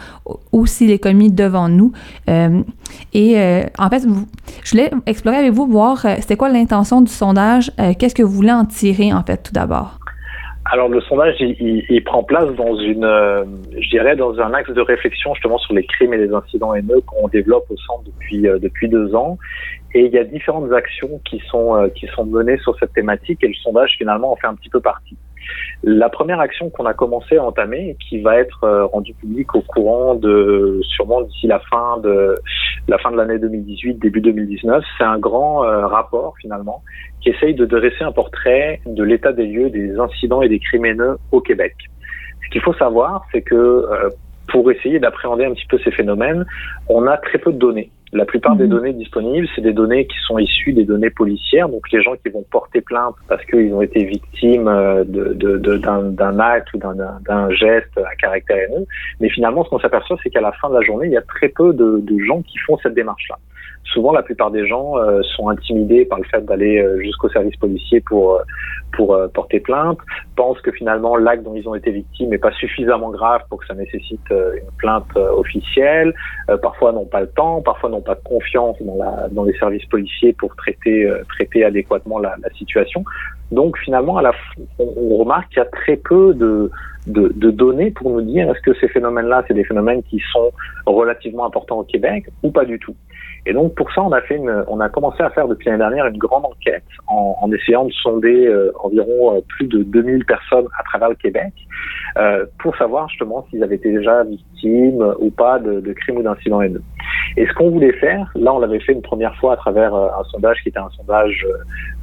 ou 0.51 0.67
s'il 0.67 0.91
est 0.91 0.99
commis 0.99 1.31
devant 1.31 1.67
nous. 1.67 1.93
Euh, 2.29 2.61
et 3.13 3.37
en 3.77 3.89
fait, 3.89 4.03
je 4.63 4.71
voulais 4.71 4.91
explorer 5.05 5.37
avec 5.37 5.51
vous, 5.51 5.65
voir 5.65 6.05
c'était 6.19 6.35
quoi 6.35 6.49
l'intention 6.49 7.01
du 7.01 7.11
sondage, 7.11 7.71
qu'est-ce 7.97 8.15
que 8.15 8.23
vous 8.23 8.33
voulez 8.33 8.51
en 8.51 8.65
tirer 8.65 8.98
en 9.13 9.23
fait, 9.23 9.43
tout 9.43 9.53
d'abord? 9.53 9.99
Alors 10.71 10.87
le 10.87 11.01
sondage, 11.01 11.35
il, 11.39 12.03
prend 12.03 12.23
place 12.23 12.53
dans 12.55 12.75
une, 12.75 13.03
euh, 13.03 13.43
je 13.79 13.89
dirais, 13.89 14.15
dans 14.15 14.39
un 14.39 14.53
axe 14.53 14.69
de 14.69 14.81
réflexion 14.81 15.33
justement 15.33 15.57
sur 15.57 15.73
les 15.73 15.83
crimes 15.83 16.13
et 16.13 16.17
les 16.17 16.31
incidents 16.31 16.75
haineux 16.75 17.01
qu'on 17.07 17.27
développe 17.27 17.65
au 17.71 17.77
centre 17.77 18.03
depuis 18.05 18.47
euh, 18.47 18.59
depuis 18.59 18.87
deux 18.87 19.15
ans. 19.15 19.39
Et 19.95 20.05
il 20.05 20.11
y 20.11 20.19
a 20.19 20.23
différentes 20.23 20.71
actions 20.71 21.19
qui 21.25 21.41
sont 21.49 21.75
euh, 21.75 21.87
qui 21.89 22.05
sont 22.07 22.25
menées 22.25 22.59
sur 22.59 22.77
cette 22.77 22.93
thématique 22.93 23.43
et 23.43 23.47
le 23.47 23.53
sondage 23.55 23.95
finalement 23.97 24.31
en 24.31 24.35
fait 24.35 24.47
un 24.47 24.53
petit 24.53 24.69
peu 24.69 24.79
partie. 24.79 25.17
La 25.83 26.09
première 26.09 26.39
action 26.39 26.69
qu'on 26.69 26.85
a 26.85 26.93
commencé 26.93 27.37
à 27.37 27.43
entamer, 27.43 27.95
qui 28.07 28.21
va 28.21 28.37
être 28.37 28.63
euh, 28.63 28.85
rendue 28.85 29.13
publique 29.13 29.55
au 29.55 29.61
courant 29.61 30.15
de 30.15 30.81
sûrement 30.83 31.21
d'ici 31.21 31.47
la 31.47 31.59
fin 31.59 31.97
de 31.99 32.35
la 32.87 32.97
fin 32.97 33.11
de 33.11 33.17
l'année 33.17 33.39
2018, 33.39 33.99
début 33.99 34.21
2019, 34.21 34.83
c'est 34.97 35.03
un 35.03 35.19
grand 35.19 35.63
euh, 35.63 35.85
rapport 35.87 36.35
finalement 36.41 36.83
qui 37.21 37.29
essaye 37.29 37.53
de 37.53 37.65
dresser 37.65 38.03
un 38.03 38.11
portrait 38.11 38.81
de 38.85 39.03
l'état 39.03 39.31
des 39.31 39.45
lieux 39.45 39.69
des 39.69 39.97
incidents 39.99 40.41
et 40.41 40.49
des 40.49 40.59
criminels 40.59 41.15
au 41.31 41.39
Québec. 41.39 41.75
Ce 42.43 42.49
qu'il 42.49 42.61
faut 42.61 42.73
savoir, 42.73 43.25
c'est 43.31 43.41
que 43.41 43.55
euh, 43.55 44.09
pour 44.47 44.71
essayer 44.71 44.99
d'appréhender 44.99 45.45
un 45.45 45.53
petit 45.53 45.67
peu 45.67 45.77
ces 45.83 45.91
phénomènes, 45.91 46.45
on 46.87 47.05
a 47.07 47.17
très 47.17 47.37
peu 47.37 47.51
de 47.51 47.57
données. 47.57 47.91
La 48.11 48.25
plupart 48.25 48.55
des 48.55 48.63
mhm. 48.63 48.69
données 48.71 48.93
disponibles, 48.93 49.47
c'est 49.55 49.61
des 49.61 49.73
données 49.73 50.07
qui 50.07 50.17
sont 50.25 50.39
issues 50.39 50.73
des 50.73 50.83
données 50.83 51.11
policières, 51.11 51.69
donc 51.69 51.89
les 51.91 52.01
gens 52.01 52.15
qui 52.15 52.29
vont 52.29 52.43
porter 52.51 52.81
plainte 52.81 53.15
parce 53.27 53.43
qu'ils 53.45 53.73
ont 53.73 53.81
été 53.81 54.03
victimes 54.03 54.67
euh, 54.67 55.03
d'un 55.03 55.33
de, 55.33 55.57
de, 55.57 56.41
acte 56.41 56.73
ou 56.73 56.77
d'un 56.77 57.49
geste 57.51 57.97
à 57.97 58.15
caractère 58.15 58.57
haineux. 58.57 58.85
Mais 59.19 59.29
finalement, 59.29 59.63
ce 59.63 59.69
qu'on 59.69 59.79
s'aperçoit, 59.79 60.17
c'est 60.23 60.29
qu'à 60.29 60.41
la 60.41 60.51
fin 60.53 60.69
de 60.69 60.75
la 60.75 60.81
journée, 60.81 61.07
il 61.07 61.13
y 61.13 61.17
a 61.17 61.21
très 61.21 61.49
peu 61.49 61.73
de, 61.73 62.01
gens 62.25 62.41
qui 62.41 62.57
font 62.59 62.77
cette 62.83 62.95
démarche-là 62.95 63.37
souvent 63.93 64.11
la 64.11 64.23
plupart 64.23 64.51
des 64.51 64.67
gens 64.67 64.97
euh, 64.97 65.21
sont 65.35 65.49
intimidés 65.49 66.05
par 66.05 66.19
le 66.19 66.25
fait 66.25 66.45
d'aller 66.45 66.79
euh, 66.79 66.99
jusqu'au 67.01 67.29
service 67.29 67.55
policier 67.57 68.01
pour 68.01 68.35
euh, 68.35 68.43
pour 68.91 69.15
porter 69.35 69.59
plainte, 69.59 69.99
pensent 70.35 70.59
que 70.61 70.71
finalement 70.71 71.15
l'acte 71.15 71.43
dont 71.43 71.53
ils 71.55 71.69
ont 71.69 71.75
été 71.75 71.91
victimes 71.91 72.31
n'est 72.31 72.39
pas 72.39 72.51
suffisamment 72.53 73.11
grave 73.11 73.41
pour 73.47 73.59
que 73.59 73.67
ça 73.67 73.75
nécessite 73.75 74.19
une 74.31 74.71
plainte 74.79 75.15
officielle, 75.15 76.11
parfois 76.63 76.91
n'ont 76.91 77.05
pas 77.05 77.21
le 77.21 77.29
temps, 77.29 77.61
parfois 77.61 77.91
n'ont 77.91 77.98
pas 78.01 78.15
de 78.15 78.23
confiance 78.23 78.77
dans 79.31 79.43
les 79.43 79.57
services 79.57 79.85
policiers 79.85 80.33
pour 80.33 80.55
traiter 80.55 81.09
traiter 81.29 81.63
adéquatement 81.63 82.19
la, 82.19 82.35
situation. 82.57 83.03
Donc 83.51 83.77
finalement, 83.79 84.17
à 84.17 84.21
la, 84.21 84.31
on, 84.77 84.93
on 84.97 85.17
remarque 85.17 85.49
qu'il 85.49 85.57
y 85.57 85.61
a 85.61 85.65
très 85.65 85.97
peu 85.97 86.33
de, 86.33 86.71
données 87.07 87.91
pour 87.91 88.11
nous 88.11 88.21
dire 88.21 88.49
est-ce 88.49 88.61
que 88.61 88.73
ces 88.79 88.87
phénomènes-là, 88.89 89.43
c'est 89.47 89.53
des 89.53 89.63
phénomènes 89.63 90.03
qui 90.03 90.21
sont 90.31 90.51
relativement 90.85 91.45
importants 91.45 91.79
au 91.79 91.83
Québec 91.83 92.25
ou 92.43 92.51
pas 92.51 92.65
du 92.65 92.77
tout. 92.79 92.95
Et 93.45 93.53
donc 93.53 93.73
pour 93.75 93.91
ça, 93.93 94.01
on 94.03 94.79
a 94.79 94.89
commencé 94.89 95.23
à 95.23 95.29
faire 95.29 95.47
depuis 95.47 95.67
l'année 95.67 95.79
dernière 95.79 96.05
une 96.07 96.17
grande 96.17 96.45
enquête 96.45 96.83
en, 97.07 97.49
essayant 97.51 97.85
de 97.85 97.91
sonder 97.91 98.45
euh, 98.47 98.71
environ 98.83 99.35
euh, 99.35 99.39
plus 99.47 99.67
de 99.67 99.83
2000 99.83 100.25
personnes 100.25 100.67
à 100.77 100.83
travers 100.83 101.09
le 101.09 101.15
Québec 101.15 101.53
euh, 102.17 102.45
pour 102.59 102.75
savoir 102.77 103.07
justement 103.09 103.45
s'ils 103.49 103.63
avaient 103.63 103.75
été 103.75 103.91
déjà 103.91 104.23
victimes 104.23 105.15
ou 105.19 105.31
pas 105.31 105.57
de, 105.59 105.79
de 105.79 105.93
crimes 105.93 106.17
ou 106.17 106.23
d'incidents 106.23 106.61
haineux. 106.61 106.83
Et 107.37 107.45
ce 107.45 107.53
qu'on 107.53 107.69
voulait 107.69 107.93
faire, 107.93 108.31
là 108.35 108.53
on 108.53 108.59
l'avait 108.59 108.79
fait 108.79 108.93
une 108.93 109.01
première 109.01 109.35
fois 109.37 109.53
à 109.53 109.57
travers 109.57 109.93
euh, 109.93 110.07
un 110.19 110.23
sondage 110.25 110.57
qui 110.63 110.69
était 110.69 110.79
un 110.79 110.89
sondage 110.95 111.45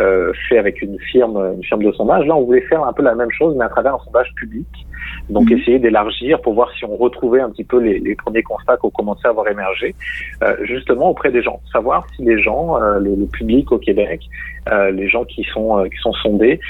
euh, 0.01 0.33
fait 0.49 0.59
avec 0.59 0.83
une 0.83 0.99
firme, 0.99 1.37
une 1.57 1.65
firme 1.65 1.83
de 1.83 1.93
sondage. 1.93 2.27
Là 2.27 2.37
on 2.37 2.45
voulait 2.45 2.63
faire 2.63 2.85
un 2.85 2.93
peu 2.93 3.03
la 3.03 3.15
même 3.15 3.31
chose 3.31 3.55
mais 3.57 3.65
à 3.65 3.69
travers 3.69 3.95
un 3.95 4.01
sondage 4.05 4.33
public. 4.37 4.67
Donc 5.31 5.51
mhm. 5.51 5.59
essayer 5.59 5.79
d'élargir 5.79 6.41
pour 6.41 6.55
voir 6.55 6.71
si 6.79 6.85
on 6.85 6.97
retrouvait 6.97 7.41
un 7.41 7.51
petit 7.51 7.65
peu 7.65 7.81
les, 7.81 7.99
les 7.99 8.15
premiers 8.15 8.43
constats 8.43 8.77
qui 8.77 8.87
ont 8.87 8.91
commencé 8.91 9.23
à 9.25 9.31
avoir 9.31 9.49
émergé, 9.49 9.95
euh, 10.43 10.57
justement 10.65 11.11
auprès 11.11 11.31
des 11.31 11.43
gens, 11.43 11.61
savoir 11.73 12.07
si 12.15 12.23
les 12.23 12.41
gens, 12.43 12.81
euh, 12.81 12.99
le, 12.99 13.15
le, 13.15 13.27
public 13.27 13.73
au 13.73 13.79
Québec, 13.79 14.21
euh, 14.71 14.91
les 14.91 15.09
gens 15.09 15.25
qui 15.25 15.45
sont 15.53 15.85
qui 15.85 15.99
sont 15.99 16.13
sondés, 16.13 16.61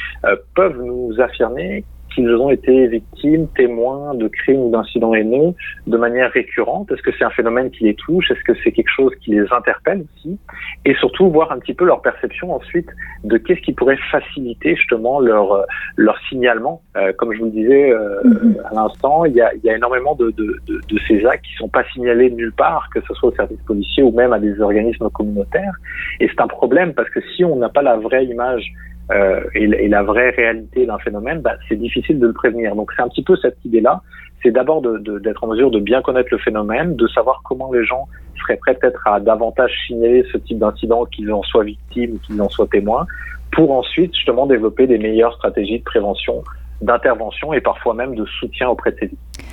peuvent 0.54 0.80
nous 0.82 1.12
affirmer 1.20 1.84
qu'ils 2.16 2.34
ont 2.34 2.50
été 2.50 2.88
victimes, 2.88 3.46
témoins 3.54 4.14
de 4.14 4.26
crimes 4.26 4.60
ou 4.60 4.70
d'incidents 4.70 5.14
haineux 5.14 5.52
de 5.86 5.96
manière 5.96 6.30
récurrente 6.32 6.90
Est-ce 6.90 7.02
que 7.02 7.10
c'est 7.16 7.24
un 7.24 7.30
phénomène 7.30 7.70
qui 7.70 7.84
les 7.84 7.94
touche? 7.94 8.30
Est-ce 8.30 8.42
que 8.42 8.58
c'est 8.64 8.72
quelque 8.72 8.90
chose 8.90 9.12
qui 9.20 9.32
les 9.32 9.44
interpelle 9.52 10.04
aussi? 10.16 10.38
Et 10.84 10.94
surtout 10.94 11.30
voir 11.30 11.52
un 11.52 11.58
petit 11.58 11.74
peu 11.74 11.84
leur 11.84 12.00
perception 12.00 12.54
ensuite 12.54 12.88
de 13.24 13.36
qu'est-ce 13.36 13.60
qui 13.60 13.72
pourrait 13.72 13.98
faciliter 14.10 14.74
justement 14.74 15.20
leur 15.20 15.64
leur 15.96 16.18
signalement. 16.28 16.80
Euh, 16.96 17.12
comme 17.18 17.32
je 17.34 17.38
vous 17.38 17.46
le 17.46 17.50
disais 17.50 17.92
euh, 17.92 18.22
mm-hmm. 18.24 18.62
à 18.70 18.74
l'instant, 18.74 19.24
il 19.26 19.34
y 19.34 19.40
a, 19.40 19.52
il 19.54 19.62
y 19.62 19.70
a 19.70 19.76
énormément 19.76 20.14
de, 20.14 20.30
de, 20.30 20.58
de, 20.66 20.80
de, 20.88 20.98
ces 21.06 21.24
actes 21.26 21.44
qui 21.44 21.54
sont 21.54 21.68
pas 21.68 21.84
signalés 21.92 22.30
nulle 22.30 22.52
part, 22.52 22.88
que 22.94 23.00
ce 23.02 23.14
soit 23.14 23.28
au 23.28 23.34
service 23.34 23.60
policier 23.66 24.02
ou 24.02 24.10
même 24.10 24.32
à 24.32 24.38
des 24.38 24.58
organismes 24.60 25.10
communautaires. 25.10 25.74
Et 26.20 26.28
c'est 26.28 26.40
un 26.40 26.48
problème 26.48 26.94
parce 26.94 27.10
que 27.10 27.20
si 27.34 27.44
on 27.44 27.56
n'a 27.56 27.68
pas 27.68 27.82
la 27.82 27.96
vraie 27.96 28.24
image 28.24 28.72
euh, 29.12 29.40
et, 29.54 29.64
et, 29.64 29.88
la 29.88 30.02
vraie 30.02 30.30
réalité 30.30 30.84
d'un 30.84 30.98
phénomène, 30.98 31.40
bah, 31.40 31.54
c'est 31.68 31.76
difficile 31.76 32.18
de 32.18 32.26
le 32.26 32.32
prévenir. 32.32 32.74
Donc 32.74 32.90
c'est 32.96 33.02
un 33.02 33.08
petit 33.08 33.22
peu 33.22 33.36
cette 33.36 33.56
idée-là, 33.64 34.02
c'est 34.42 34.50
d'abord 34.50 34.82
d'être 34.82 35.00
de, 35.02 35.34
en 35.42 35.46
mesure 35.46 35.70
de 35.70 35.78
bien 35.78 36.02
connaître 36.02 36.28
le 36.32 36.38
phénomène, 36.38 36.96
de 36.96 37.06
savoir 37.08 37.40
comment 37.44 37.72
les 37.72 37.84
gens 37.84 38.08
seraient 38.40 38.56
prêts 38.56 38.74
peut-être 38.74 39.06
à 39.06 39.20
davantage 39.20 39.72
signaler 39.86 40.24
ce 40.32 40.38
type 40.38 40.58
d'incident, 40.58 41.04
qu'ils 41.06 41.32
en 41.32 41.42
soient 41.42 41.64
victimes 41.64 42.18
qu'ils 42.20 42.40
en 42.42 42.48
soient 42.48 42.66
témoins, 42.66 43.06
pour 43.52 43.72
ensuite 43.72 44.14
justement 44.14 44.46
développer 44.46 44.86
des 44.86 44.98
meilleures 44.98 45.34
stratégies 45.34 45.78
de 45.78 45.84
prévention 45.84 46.42
d'intervention 46.80 47.52
et 47.52 47.60
parfois 47.60 47.94
même 47.94 48.14
de 48.14 48.24
soutien 48.24 48.68
auprès 48.68 48.92
de 48.92 48.96
ces 49.00 49.06
victimes. 49.06 49.44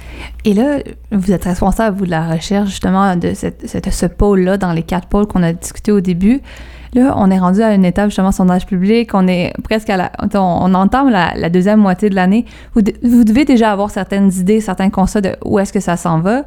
Et 0.46 0.54
là, 0.54 0.80
vous 1.12 1.32
êtes 1.32 1.46
responsable, 1.46 1.98
vous, 1.98 2.06
de 2.06 2.12
la 2.12 2.28
recherche, 2.28 2.70
justement, 2.70 3.16
de 3.16 3.34
cette, 3.34 3.66
ce 3.66 4.06
pôle-là, 4.06 4.58
dans 4.58 4.74
les 4.74 4.84
quatre 4.84 5.08
pôles 5.08 5.26
qu'on 5.28 5.44
a 5.44 5.54
discuté 5.54 5.92
au 5.92 6.02
début. 6.02 6.42
Là, 6.94 7.14
on 7.18 7.32
est 7.32 7.40
rendu 7.40 7.62
à 7.62 7.74
une 7.74 7.86
étape, 7.86 8.10
justement, 8.10 8.32
sondage 8.32 8.66
public. 8.66 9.12
On 9.14 9.28
est 9.28 9.54
presque 9.64 9.90
à 9.90 9.98
la. 9.98 10.12
On, 10.36 10.74
entame 10.76 11.10
la, 11.10 11.50
deuxième 11.50 11.80
moitié 11.80 12.10
de 12.10 12.16
l'année. 12.16 12.46
Vous, 12.76 12.82
vous, 13.02 13.24
devez 13.24 13.46
déjà 13.46 13.72
avoir 13.72 13.90
certaines 13.90 14.32
idées, 14.32 14.62
certains 14.62 14.90
constats 14.90 15.22
de 15.22 15.36
où 15.44 15.58
est-ce 15.60 15.74
que 15.74 15.80
ça 15.80 15.98
s'en 15.98 16.20
va. 16.20 16.44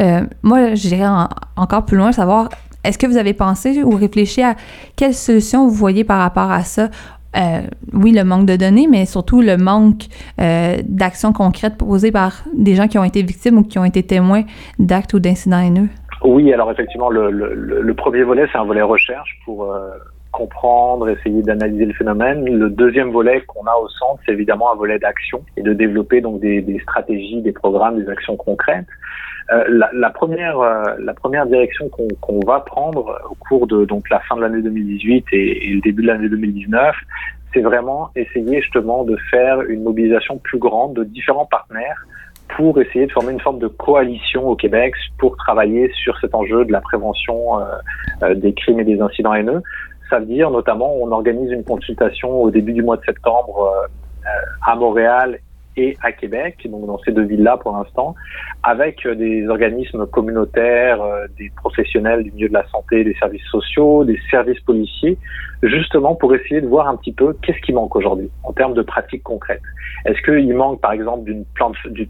Euh, 0.00 0.22
moi, 0.42 0.74
j'irais 0.74 1.08
encore 1.56 1.84
plus 1.84 1.96
loin, 1.96 2.10
savoir 2.10 2.48
est-ce 2.84 2.98
que 2.98 3.06
vous 3.06 3.16
avez 3.16 3.32
pensé 3.32 3.82
ou 3.82 3.90
réfléchi 3.96 4.42
à 4.42 4.56
quelles 4.94 5.14
solutions 5.14 5.66
vous 5.66 5.74
voyez 5.74 6.04
par 6.04 6.18
rapport 6.18 6.50
à 6.50 6.62
ça? 6.62 6.90
Euh, 7.36 7.62
oui, 7.92 8.12
le 8.12 8.24
manque 8.24 8.46
de 8.46 8.56
données, 8.56 8.86
mais 8.88 9.06
surtout 9.06 9.40
le 9.40 9.56
manque 9.56 10.04
euh, 10.40 10.76
d'actions 10.84 11.32
concrètes 11.32 11.76
posées 11.76 12.12
par 12.12 12.44
des 12.54 12.74
gens 12.74 12.86
qui 12.86 12.98
ont 12.98 13.04
été 13.04 13.22
victimes 13.22 13.58
ou 13.58 13.62
qui 13.62 13.78
ont 13.78 13.84
été 13.84 14.02
témoins 14.02 14.42
d'actes 14.78 15.14
ou 15.14 15.18
d'incidents 15.18 15.58
haineux. 15.58 15.88
Oui, 16.22 16.52
alors 16.52 16.70
effectivement, 16.70 17.10
le, 17.10 17.92
premier 17.94 18.22
volet, 18.22 18.46
c'est 18.52 18.58
un 18.58 18.64
volet 18.64 18.82
recherche 18.82 19.38
pour 19.44 19.64
euh, 19.64 19.90
comprendre, 20.32 21.08
essayer 21.08 21.42
d'analyser 21.42 21.86
le 21.86 21.92
phénomène. 21.92 22.44
Le 22.44 22.70
deuxième 22.70 23.10
volet 23.10 23.42
qu'on 23.46 23.66
a 23.66 23.74
au 23.82 23.88
centre, 23.88 24.20
c'est 24.24 24.32
évidemment 24.32 24.72
un 24.72 24.76
volet 24.76 24.98
d'action 24.98 25.42
et 25.56 25.62
de 25.62 25.72
développer 25.72 26.20
donc 26.20 26.40
des 26.40 26.78
stratégies, 26.82 27.42
des 27.42 27.52
programmes, 27.52 28.02
des 28.02 28.08
actions 28.08 28.36
concrètes. 28.36 28.86
Euh, 29.52 29.64
la, 29.92 30.10
première, 30.10 30.58
euh, 30.58 30.94
la 30.98 31.12
première 31.12 31.46
direction 31.46 31.88
qu'on 31.90 32.08
qu'on 32.22 32.40
va 32.40 32.60
prendre 32.60 33.20
au 33.30 33.34
cours 33.34 33.66
de 33.66 33.84
donc 33.84 34.08
la 34.08 34.20
fin 34.20 34.36
de 34.36 34.40
l'année 34.40 34.62
2018 34.62 35.26
et, 35.32 35.68
et, 35.68 35.74
le 35.74 35.80
début 35.82 36.02
de 36.02 36.06
l'année 36.06 36.30
2019, 36.30 36.96
c'est 37.52 37.60
vraiment 37.60 38.10
essayer 38.16 38.62
justement 38.62 39.04
de 39.04 39.16
faire 39.30 39.60
une 39.62 39.82
mobilisation 39.82 40.38
plus 40.38 40.58
grande 40.58 40.94
de 40.94 41.04
différents 41.04 41.44
partenaires 41.44 42.06
pour 42.56 42.80
essayer 42.80 43.06
de 43.06 43.12
former 43.12 43.32
une 43.32 43.40
forme 43.40 43.58
de 43.58 43.68
coalition 43.68 44.48
au 44.48 44.56
Québec 44.56 44.94
pour 45.18 45.36
travailler 45.36 45.90
sur 46.02 46.18
cet 46.20 46.34
enjeu 46.34 46.64
de 46.64 46.72
la 46.72 46.80
prévention 46.80 47.60
euh, 47.60 47.64
euh 48.22 48.34
des 48.34 48.54
crimes 48.54 48.80
et 48.80 48.84
des 48.84 49.00
incidents 49.00 49.34
haineux. 49.34 49.62
Ça 50.10 50.20
veut 50.20 50.26
dire 50.26 50.50
notamment 50.50 50.94
on 50.96 51.10
organise 51.12 51.50
une 51.50 51.64
consultation 51.64 52.42
au 52.42 52.50
début 52.50 52.72
du 52.72 52.82
mois 52.82 52.96
de 52.96 53.04
septembre 53.04 53.72
euh, 54.24 54.28
à 54.66 54.76
Montréal 54.76 55.38
et 55.76 55.96
à 56.02 56.12
Québec, 56.12 56.56
donc 56.66 56.86
dans 56.86 56.98
ces 56.98 57.12
deux 57.12 57.24
villes-là 57.24 57.56
pour 57.56 57.76
l'instant, 57.76 58.14
avec 58.62 59.04
euh, 59.06 59.14
des 59.14 59.48
organismes 59.48 60.06
communautaires, 60.06 61.02
euh, 61.02 61.26
des 61.38 61.50
professionnels 61.56 62.22
du 62.22 62.30
milieu 62.32 62.48
de 62.48 62.54
la 62.54 62.66
santé, 62.68 63.02
des 63.04 63.14
services 63.14 63.44
sociaux, 63.50 64.04
des 64.04 64.18
services 64.30 64.60
policiers, 64.60 65.18
justement 65.62 66.14
pour 66.14 66.34
essayer 66.34 66.60
de 66.60 66.66
voir 66.66 66.88
un 66.88 66.96
petit 66.96 67.12
peu 67.12 67.34
qu'est-ce 67.42 67.60
qui 67.60 67.72
manque 67.72 67.96
aujourd'hui 67.96 68.30
en 68.44 68.52
termes 68.52 68.74
de 68.74 68.82
pratiques 68.82 69.22
concrètes. 69.22 69.62
Est-ce 70.04 70.20
qu'il 70.22 70.54
manque 70.54 70.80
par 70.80 70.92
exemple 70.92 71.24
d'une 71.24 71.44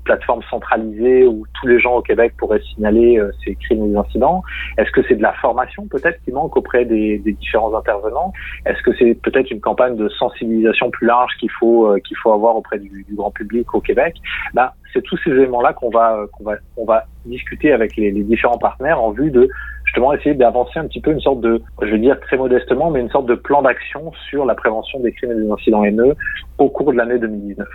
plateforme 0.05 0.43
centralisée 0.51 1.27
où 1.27 1.45
tous 1.61 1.67
les 1.67 1.81
gens 1.81 1.97
au 1.97 2.03
Québec 2.03 2.35
pourraient 2.37 2.63
signaler 2.75 3.19
euh, 3.19 3.31
ces 3.45 3.55
crimes 3.55 3.81
ou 3.81 3.99
incidents? 3.99 4.43
Est-ce 4.77 4.91
que 4.91 5.01
c'est 5.09 5.17
de 5.17 5.23
la 5.23 5.33
formation 5.35 5.87
peut-être 5.87 6.21
qui 6.25 6.33
manque 6.33 6.57
auprès 6.57 6.85
des, 6.85 7.19
différents 7.19 7.75
intervenants? 7.75 8.33
Est-ce 8.67 8.83
que 8.83 8.91
c'est 8.99 9.15
peut-être 9.15 9.51
une 9.51 9.61
campagne 9.61 9.97
de 9.97 10.09
sensibilisation 10.09 10.91
plus 10.91 11.07
large 11.07 11.33
qu'il 11.39 11.51
faut 11.51 11.95
qu'il 12.05 12.17
faut 12.17 12.33
avoir 12.33 12.57
auprès 12.57 12.79
du 12.79 13.07
grand 13.13 13.31
public? 13.31 13.54
Au 13.73 13.81
Québec, 13.81 14.15
bah, 14.55 14.75
c'est 14.93 15.03
tous 15.03 15.19
ces 15.25 15.31
éléments-là 15.31 15.73
qu'on 15.73 15.91
va, 15.91 16.19
qu'on 16.33 16.45
va, 16.45 16.57
on 16.77 16.85
va 16.85 17.05
discuter 17.25 17.73
avec 17.73 17.97
les, 17.97 18.11
les, 18.11 18.23
différents 18.23 18.59
partenaires 18.59 19.03
en 19.03 19.11
vue 19.11 19.31
de 19.31 19.49
justement 19.85 20.13
essayer 20.13 20.35
d'avancer 20.35 20.79
un 20.79 20.87
petit 20.87 21.01
peu 21.01 21.13
une 21.13 21.21
sorte 21.21 21.41
de, 21.41 21.61
je 21.83 21.87
vais 21.87 21.99
dire 21.99 22.19
très 22.21 22.37
modestement, 22.37 22.91
mais 22.91 23.01
une 23.01 23.11
sorte 23.11 23.27
de 23.27 23.35
plan 23.35 23.63
d'action 23.63 24.13
sur 24.29 24.45
la 24.45 24.55
prévention 24.55 25.01
des 25.01 25.13
crimes 25.13 25.33
et 25.33 25.35
des 25.35 25.51
incidents 25.51 25.85
haineux 25.85 26.15
au 26.59 26.69
cours 26.69 26.93
de 26.93 26.97
l'année 26.97 27.19
2019. 27.19 27.67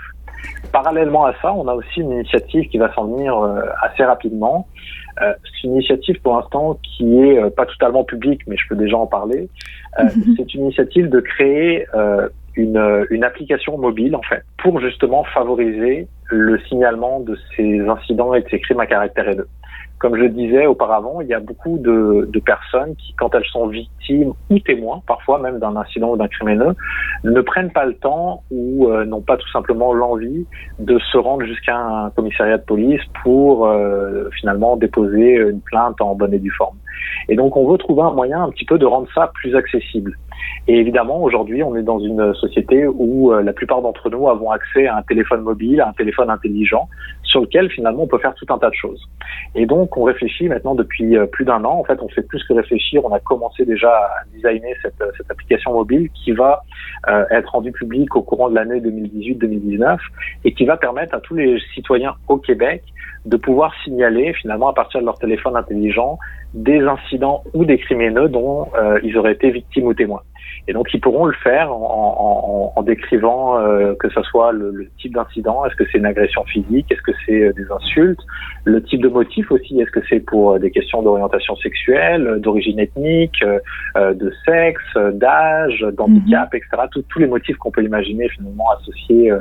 Parallèlement 0.72 1.26
à 1.26 1.34
ça, 1.42 1.54
on 1.54 1.68
a 1.68 1.74
aussi 1.74 2.02
une 2.02 2.12
initiative 2.12 2.70
qui 2.70 2.78
va 2.78 2.94
s'en 2.94 3.06
venir 3.06 3.38
euh, 3.38 3.62
assez 3.82 4.04
rapidement. 4.04 4.68
Euh, 5.22 5.34
c'est 5.44 5.68
une 5.68 5.74
initiative 5.74 6.22
pour 6.22 6.36
l'instant 6.36 6.80
qui 6.84 7.18
est 7.20 7.38
euh, 7.38 7.50
pas 7.50 7.66
totalement 7.66 8.04
publique, 8.04 8.42
mais 8.48 8.56
je 8.56 8.68
peux 8.70 8.76
déjà 8.76 8.98
en 8.98 9.08
parler. 9.08 9.50
Euh, 10.00 10.04
c'est 10.38 10.54
une 10.54 10.66
initiative 10.66 11.10
de 11.10 11.20
créer 11.20 11.86
une, 12.60 13.06
une 13.10 13.24
application 13.24 13.78
mobile 13.78 14.16
en 14.16 14.22
fait 14.22 14.44
pour 14.58 14.80
justement 14.80 15.24
favoriser 15.24 16.08
le 16.30 16.60
signalement 16.68 17.20
de 17.20 17.38
ces 17.56 17.80
incidents 17.80 18.34
et 18.34 18.42
de 18.42 18.50
ces 18.50 18.60
crimes 18.60 18.80
à 18.80 18.86
caractère 18.86 19.28
haineux. 19.28 19.48
Comme 19.98 20.16
je 20.16 20.26
disais 20.26 20.66
auparavant, 20.66 21.20
il 21.20 21.28
y 21.28 21.34
a 21.34 21.42
beaucoup 21.42 21.78
de, 21.78 22.30
de, 22.32 22.40
personnes 22.40 22.96
qui, 22.96 23.14
quand 23.16 23.36
elles 23.36 23.46
sont 23.52 23.68
victimes 23.68 24.32
ou 24.50 24.58
témoins, 24.60 25.02
parfois 25.06 25.40
même 25.40 25.60
d'un 25.60 25.76
incident 25.76 26.12
ou 26.12 26.18
d'un 26.18 26.30
crime 26.30 26.48
haineux, 26.50 26.74
ne 27.26 27.42
prennent 27.42 27.72
pas 27.72 27.86
le 27.86 27.96
temps 27.96 28.44
ou 28.50 28.88
euh, 28.88 29.04
n'ont 29.04 29.20
pas 29.22 29.36
tout 29.36 29.50
simplement 29.50 29.94
l'envie 29.94 30.46
de 30.80 30.98
se 31.00 31.18
rendre 31.18 31.44
jusqu'à 31.46 31.78
un 31.78 32.12
commissariat 32.12 32.58
de 32.58 32.64
police 32.64 33.02
pour 33.24 33.68
euh, 33.68 34.30
finalement 34.40 34.78
déposer 34.78 35.36
une 35.36 35.60
plainte 35.60 36.00
en 36.00 36.16
bonne 36.16 36.34
et 36.34 36.40
due 36.40 36.52
forme. 36.52 36.78
Et 37.28 37.36
donc 37.36 37.58
on 37.58 37.70
veut 37.70 37.78
trouver 37.78 38.04
un 38.04 38.12
moyen 38.12 38.44
un 38.44 38.50
petit 38.52 38.66
peu 38.66 38.78
de 38.78 38.86
rendre 38.86 39.10
ça 39.14 39.32
plus 39.34 39.54
accessible. 39.54 40.18
Et 40.68 40.76
évidemment, 40.76 41.22
aujourd'hui, 41.22 41.64
on 41.64 41.76
est 41.76 41.84
dans 41.84 42.00
une 42.00 42.34
société 42.36 42.86
où 42.88 43.34
euh, 43.34 43.42
la 43.42 43.54
plupart 43.54 43.82
d'entre 43.82 44.10
nous 44.10 44.30
avons 44.30 44.52
accès 44.52 44.88
à 44.88 44.98
un 44.98 45.02
téléphone 45.02 45.42
mobile, 45.42 45.82
à 45.82 45.90
un 45.90 45.94
téléphone 45.94 46.30
intelligent, 46.30 46.88
sur 47.24 47.42
lequel 47.42 47.70
finalement 47.70 48.04
on 48.04 48.08
peut 48.08 48.20
faire 48.20 48.36
tout 48.36 48.46
un 48.50 48.58
tas 48.58 48.70
de 48.70 48.76
choses. 48.76 49.02
Et 49.56 49.66
donc, 49.66 49.98
on 49.98 50.04
réfléchit 50.04 50.48
maintenant 50.48 50.76
depuis 50.76 51.18
euh, 51.18 51.26
plus 51.26 51.46
d'un 51.46 51.64
an. 51.64 51.80
En 51.80 51.84
fait, 51.84 52.00
on 52.02 52.10
fait 52.10 52.22
plus 52.22 52.44
que 52.44 52.54
réfléchir. 52.54 53.04
On 53.06 53.14
a 53.14 53.20
commencé 53.20 53.66
déjà 53.66 53.90
à 53.90 54.26
designer 54.34 54.76
cette, 54.82 55.02
euh, 55.02 55.12
cette 55.18 55.30
application 55.32 55.74
mobile 55.74 56.10
qui 56.12 56.32
va 56.32 56.64
être 57.32 57.52
rendue 57.52 57.72
publique 57.72 58.16
au 58.16 58.22
courant 58.22 58.50
de 58.50 58.56
l'année 58.56 58.80
2018-2019 58.82 59.98
et 60.44 60.54
qui 60.54 60.66
va 60.66 60.78
permettre 60.78 61.16
à 61.16 61.20
tous 61.20 61.34
les 61.34 61.60
citoyens 61.74 62.16
au 62.28 62.38
Québec 62.38 62.84
de 63.26 63.38
pouvoir 63.38 63.74
signaler 63.84 64.34
finalement 64.34 64.70
à 64.70 64.74
partir 64.74 65.02
de 65.02 65.06
leur 65.06 65.18
téléphone 65.18 65.56
intelligent 65.56 66.18
des 66.54 66.80
incidents 66.82 67.44
ou 67.54 67.66
des 67.66 67.78
criminels 67.78 68.30
dont 68.30 68.68
ils 69.04 69.18
auraient 69.18 69.34
été 69.34 69.52
victimes 69.52 69.86
ou 69.86 69.94
témoins. 69.94 70.22
Et 70.70 70.74
donc, 70.74 70.94
ils 70.94 71.02
pourront 71.02 71.26
le 71.26 71.34
faire 71.34 71.74
en, 71.74 72.74
en, 72.76 72.80
en 72.80 72.84
décrivant 72.84 73.58
euh, 73.58 73.96
que 73.96 74.08
ce 74.10 74.22
soit 74.22 74.52
le, 74.52 74.70
le 74.72 74.88
type 75.00 75.16
d'incident, 75.16 75.66
est-ce 75.66 75.76
que 75.76 75.84
c'est 75.92 75.98
une 75.98 76.06
agression 76.06 76.44
physique, 76.44 76.92
est-ce 76.92 77.02
que 77.02 77.12
c'est 77.26 77.42
euh, 77.42 77.54
des 77.54 77.66
insultes, 77.72 78.20
le 78.66 78.84
type 78.84 79.02
de 79.02 79.08
motif 79.08 79.52
aussi, 79.52 79.82
est-ce 79.82 79.90
que 79.90 80.02
c'est 80.08 80.20
pour 80.20 80.52
euh, 80.52 80.60
des 80.60 80.70
questions 80.70 81.02
d'orientation 81.02 81.56
sexuelle, 81.56 82.40
d'origine 82.40 82.80
ethnique, 82.80 83.44
euh, 83.44 84.14
de 84.14 84.32
sexe, 84.46 84.96
d'âge, 85.14 85.84
d'handicap, 85.94 86.54
mhm. 86.54 86.60
etc. 86.60 86.84
tous 86.92 87.20
les 87.20 87.28
motifs 87.28 87.58
qu'on 87.58 87.72
peut 87.72 87.84
imaginer 87.84 88.30
finalement 88.30 88.70
associés 88.80 89.32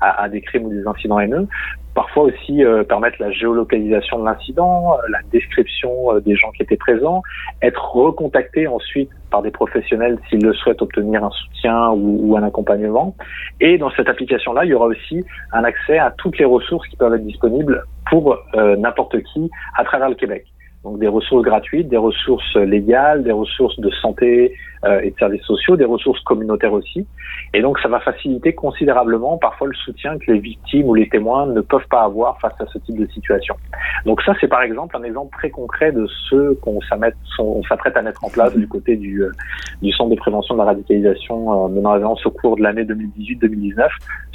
à, 0.00 0.22
à, 0.24 0.28
des 0.28 0.40
crimes 0.40 0.64
ou 0.64 0.70
des 0.70 0.86
incidents 0.88 1.20
haineux 1.20 1.46
parfois 1.94 2.24
aussi 2.24 2.64
euh, 2.64 2.82
permettre 2.84 3.16
la 3.20 3.30
géolocalisation 3.30 4.18
de 4.18 4.24
l'incident, 4.24 4.96
la 5.08 5.20
description 5.32 6.18
des 6.20 6.36
gens 6.36 6.50
qui 6.52 6.62
étaient 6.62 6.76
présents, 6.76 7.22
être 7.62 7.94
recontacté 7.94 8.66
ensuite 8.66 9.10
par 9.30 9.42
des 9.42 9.50
professionnels 9.50 10.18
s'ils 10.28 10.44
le 10.44 10.52
souhaitent 10.52 10.82
obtenir 10.82 11.24
un 11.24 11.30
soutien 11.30 11.90
ou, 11.90 12.20
ou, 12.22 12.36
un 12.36 12.42
accompagnement. 12.42 13.14
Et 13.60 13.78
dans 13.78 13.90
cette 13.90 14.08
application-là, 14.08 14.64
il 14.64 14.70
y 14.70 14.74
aura 14.74 14.86
aussi 14.86 15.24
un 15.52 15.64
accès 15.64 15.98
à 15.98 16.10
toutes 16.10 16.38
les 16.38 16.44
ressources 16.44 16.86
qui 16.88 16.96
peuvent 16.96 17.14
être 17.14 17.26
disponibles 17.26 17.84
pour 18.10 18.36
euh, 18.54 18.76
n'importe 18.76 19.20
qui 19.22 19.50
à 19.76 19.84
travers 19.84 20.08
le 20.08 20.14
Québec. 20.14 20.44
Donc 20.84 20.98
des 20.98 21.08
ressources 21.08 21.42
gratuites, 21.42 21.88
des 21.88 21.96
ressources 21.96 22.56
légales, 22.56 23.22
des 23.24 23.32
ressources 23.32 23.78
de 23.80 23.90
santé 23.90 24.54
euh, 24.84 25.00
et 25.00 25.10
de 25.10 25.16
services 25.16 25.42
sociaux, 25.42 25.76
des 25.76 25.86
ressources 25.86 26.20
communautaires 26.20 26.74
aussi. 26.74 27.06
Et 27.54 27.62
donc 27.62 27.78
ça 27.78 27.88
va 27.88 28.00
faciliter 28.00 28.52
considérablement 28.52 29.38
parfois 29.38 29.68
le 29.68 29.74
soutien 29.74 30.18
que 30.18 30.30
les 30.30 30.38
victimes 30.38 30.86
ou 30.88 30.94
les 30.94 31.08
témoins 31.08 31.46
ne 31.46 31.62
peuvent 31.62 31.88
pas 31.88 32.02
avoir 32.02 32.38
face 32.38 32.52
à 32.60 32.66
ce 32.66 32.78
type 32.78 32.98
de 32.98 33.06
situation. 33.06 33.56
Donc 34.04 34.20
ça 34.22 34.34
c'est 34.40 34.48
par 34.48 34.60
exemple 34.60 34.94
un 34.96 35.02
exemple 35.02 35.34
très 35.36 35.48
concret 35.48 35.90
de 35.90 36.06
ce 36.28 36.52
qu'on 36.54 36.80
s'apprête 36.82 37.96
à 37.96 38.02
mettre 38.02 38.22
en 38.24 38.28
place 38.28 38.54
du 38.54 38.68
côté 38.68 38.96
du, 38.96 39.22
euh, 39.22 39.30
du 39.80 39.90
Centre 39.92 40.10
de 40.10 40.16
prévention 40.16 40.54
de 40.54 40.58
la 40.58 40.66
radicalisation 40.66 41.64
euh, 41.64 41.68
menant 41.68 41.92
à 41.92 41.98
au 42.04 42.30
cours 42.30 42.56
de 42.56 42.62
l'année 42.62 42.84
2018-2019 42.84 43.88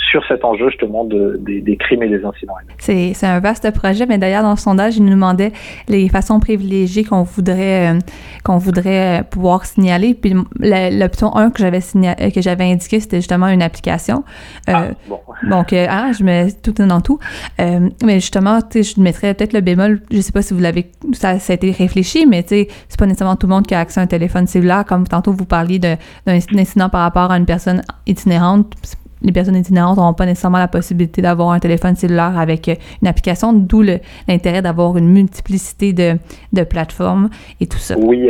sur 0.10 0.26
cet 0.28 0.43
enjeu 0.43 0.69
justement 0.69 1.04
de, 1.06 1.38
des, 1.39 1.62
des 1.62 1.78
crimes 1.78 2.04
et 2.04 2.10
des 2.10 2.24
incidents. 2.24 2.54
C'est 2.78 3.24
un 3.24 3.39
vaste 3.39 3.72
projet, 3.72 4.06
mais 4.06 4.17
d'ailleurs 4.17 4.43
dans 4.43 4.52
le 4.52 4.58
sondage, 4.58 4.98
il 4.98 5.04
nous 5.04 5.12
demandait 5.12 5.52
les 5.88 6.10
façons 6.10 6.39
privilégiées 6.39 7.04
qu'on 7.04 7.24
voudrait 7.24 7.93
euh, 7.95 8.00
qu'on 8.43 8.58
voudrait 8.58 9.24
pouvoir 9.30 9.65
signaler. 9.65 10.13
Puis 10.13 10.34
l'option 10.60 11.36
1 11.36 11.52
que 11.52 11.60
j'avais 11.60 11.80
que 11.80 12.41
j'avais 12.41 12.65
indiqué, 12.65 13.00
c'était 13.00 13.17
justement 13.17 13.48
une 13.48 13.62
application. 13.62 14.24
Euh, 14.69 14.74
ah, 14.74 14.88
bon. 15.08 15.19
Donc, 15.50 15.74
euh, 15.74 15.86
ah, 15.89 16.12
je 16.17 16.24
mets 16.24 16.52
tout 16.52 16.74
dans 16.74 17.02
tout. 17.02 17.19
Euh, 17.60 17.89
mais 18.04 18.15
justement, 18.15 18.60
je 18.74 19.00
mettrais 19.02 19.34
peut-être 19.34 19.54
le 19.54 19.62
bémol. 19.62 20.02
Je 20.12 20.22
sais 20.22 20.32
pas 20.32 20.41
si 20.41 20.54
vous 20.54 20.60
l'avez, 20.60 20.91
ça, 21.13 21.39
ça, 21.39 21.54
a 21.54 21.56
été 21.56 21.72
réfléchi, 21.72 22.26
mais 22.26 22.43
c'est 22.48 22.67
pas 22.98 23.06
nécessairement 23.06 23.36
tout 23.36 23.48
le 23.48 23.54
monde 23.54 23.67
qui 23.67 23.76
a 23.76 23.80
accès 23.80 24.00
à 24.00 24.04
un 24.04 24.08
téléphone 24.08 24.48
cellulaire. 24.48 24.86
Comme 24.86 25.08
tantôt 25.08 25.32
vous 25.32 25.45
parliez 25.45 25.80
d'un 25.80 25.98
incident 26.28 26.89
par 26.89 27.02
rapport 27.02 27.32
à 27.32 27.38
une 27.38 27.45
personne 27.45 27.82
itinérante 28.08 28.74
les 29.21 29.32
personnes 29.32 29.55
itinérantes 29.55 29.97
n'auront 29.97 30.13
pas 30.13 30.25
nécessairement 30.25 30.58
la 30.58 30.67
possibilité 30.67 31.21
d'avoir 31.21 31.51
un 31.51 31.60
téléphone 31.60 31.95
cellulaire 31.95 32.38
avec 32.38 32.67
euh, 32.67 32.75
une 33.01 33.08
application, 33.08 33.53
d'où 33.53 33.82
l'intérêt 34.27 34.62
d'avoir 34.62 34.97
une 34.97 35.10
multiplicité 35.10 35.93
de, 35.93 36.17
de, 36.53 36.63
plateformes 36.63 37.29
et 37.60 37.67
tout 37.67 37.77
ça. 37.77 37.97
Oui, 37.97 38.29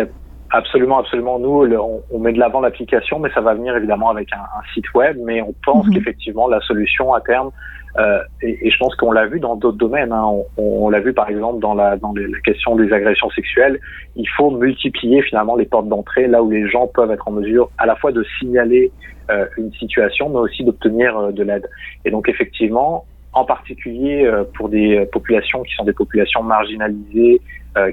absolument, 0.52 1.00
absolument. 1.00 1.40
Nous, 1.40 1.76
on, 2.12 2.20
met 2.20 2.34
de 2.34 2.40
l'avant 2.40 2.62
l'application, 2.62 3.20
mais 3.20 3.30
ça 3.34 3.42
va 3.42 3.54
venir 3.54 3.76
évidemment 3.76 4.10
avec 4.10 4.32
un, 4.34 4.38
un, 4.38 4.74
site 4.74 4.94
web, 4.94 5.18
mais 5.24 5.42
on 5.42 5.54
pense 5.64 5.88
mm-hmm. 5.88 5.94
qu'effectivement, 5.94 6.48
la 6.48 6.60
solution 6.62 7.14
à 7.14 7.22
terme, 7.22 7.52
Euh, 7.98 8.22
et, 8.42 8.68
et, 8.68 8.70
je 8.70 8.78
pense 8.78 8.96
qu'on 8.96 9.12
l'a 9.12 9.26
vu 9.26 9.40
dans 9.40 9.56
d'autres 9.56 9.78
domaines. 9.78 10.12
Hein. 10.12 10.24
On, 10.24 10.46
on 10.58 10.90
l'a 10.90 11.00
vu 11.00 11.14
par 11.14 11.30
exemple 11.30 11.60
dans 11.60 11.74
la 11.74 11.98
dans 11.98 12.14
les, 12.14 12.28
la 12.28 12.40
question 12.42 12.76
des 12.76 12.94
agressions 12.94 13.30
sexuelles. 13.32 13.80
Il 14.16 14.30
faut 14.30 14.52
multiplier 14.52 15.22
finalement 15.24 15.56
les 15.56 15.66
portes 15.66 15.88
d'entrée 15.88 16.28
là 16.28 16.44
où 16.44 16.50
les 16.52 16.68
gens 16.70 16.88
peuvent 16.88 17.12
être 17.12 17.28
en 17.28 17.32
mesure 17.32 17.72
à 17.78 17.86
la 17.86 17.96
fois 17.96 18.12
de 18.12 18.24
signaler 18.40 18.92
euh, 19.32 19.46
une 19.58 19.74
situation, 19.74 20.30
mais 20.30 20.38
aussi 20.38 20.64
d'obtenir 20.64 21.18
euh, 21.18 21.32
de 21.32 21.44
l'aide. 21.44 21.68
Et 22.06 22.12
donc 22.12 22.30
effectivement, 22.30 23.06
en 23.40 23.46
particulier 23.46 24.26
euh, 24.26 24.44
pour 24.56 24.70
des 24.70 25.06
populations 25.12 25.64
qui 25.64 25.74
sont 25.76 25.84
des 25.84 25.94
populations 25.94 26.44
marginalisées, 26.44 27.42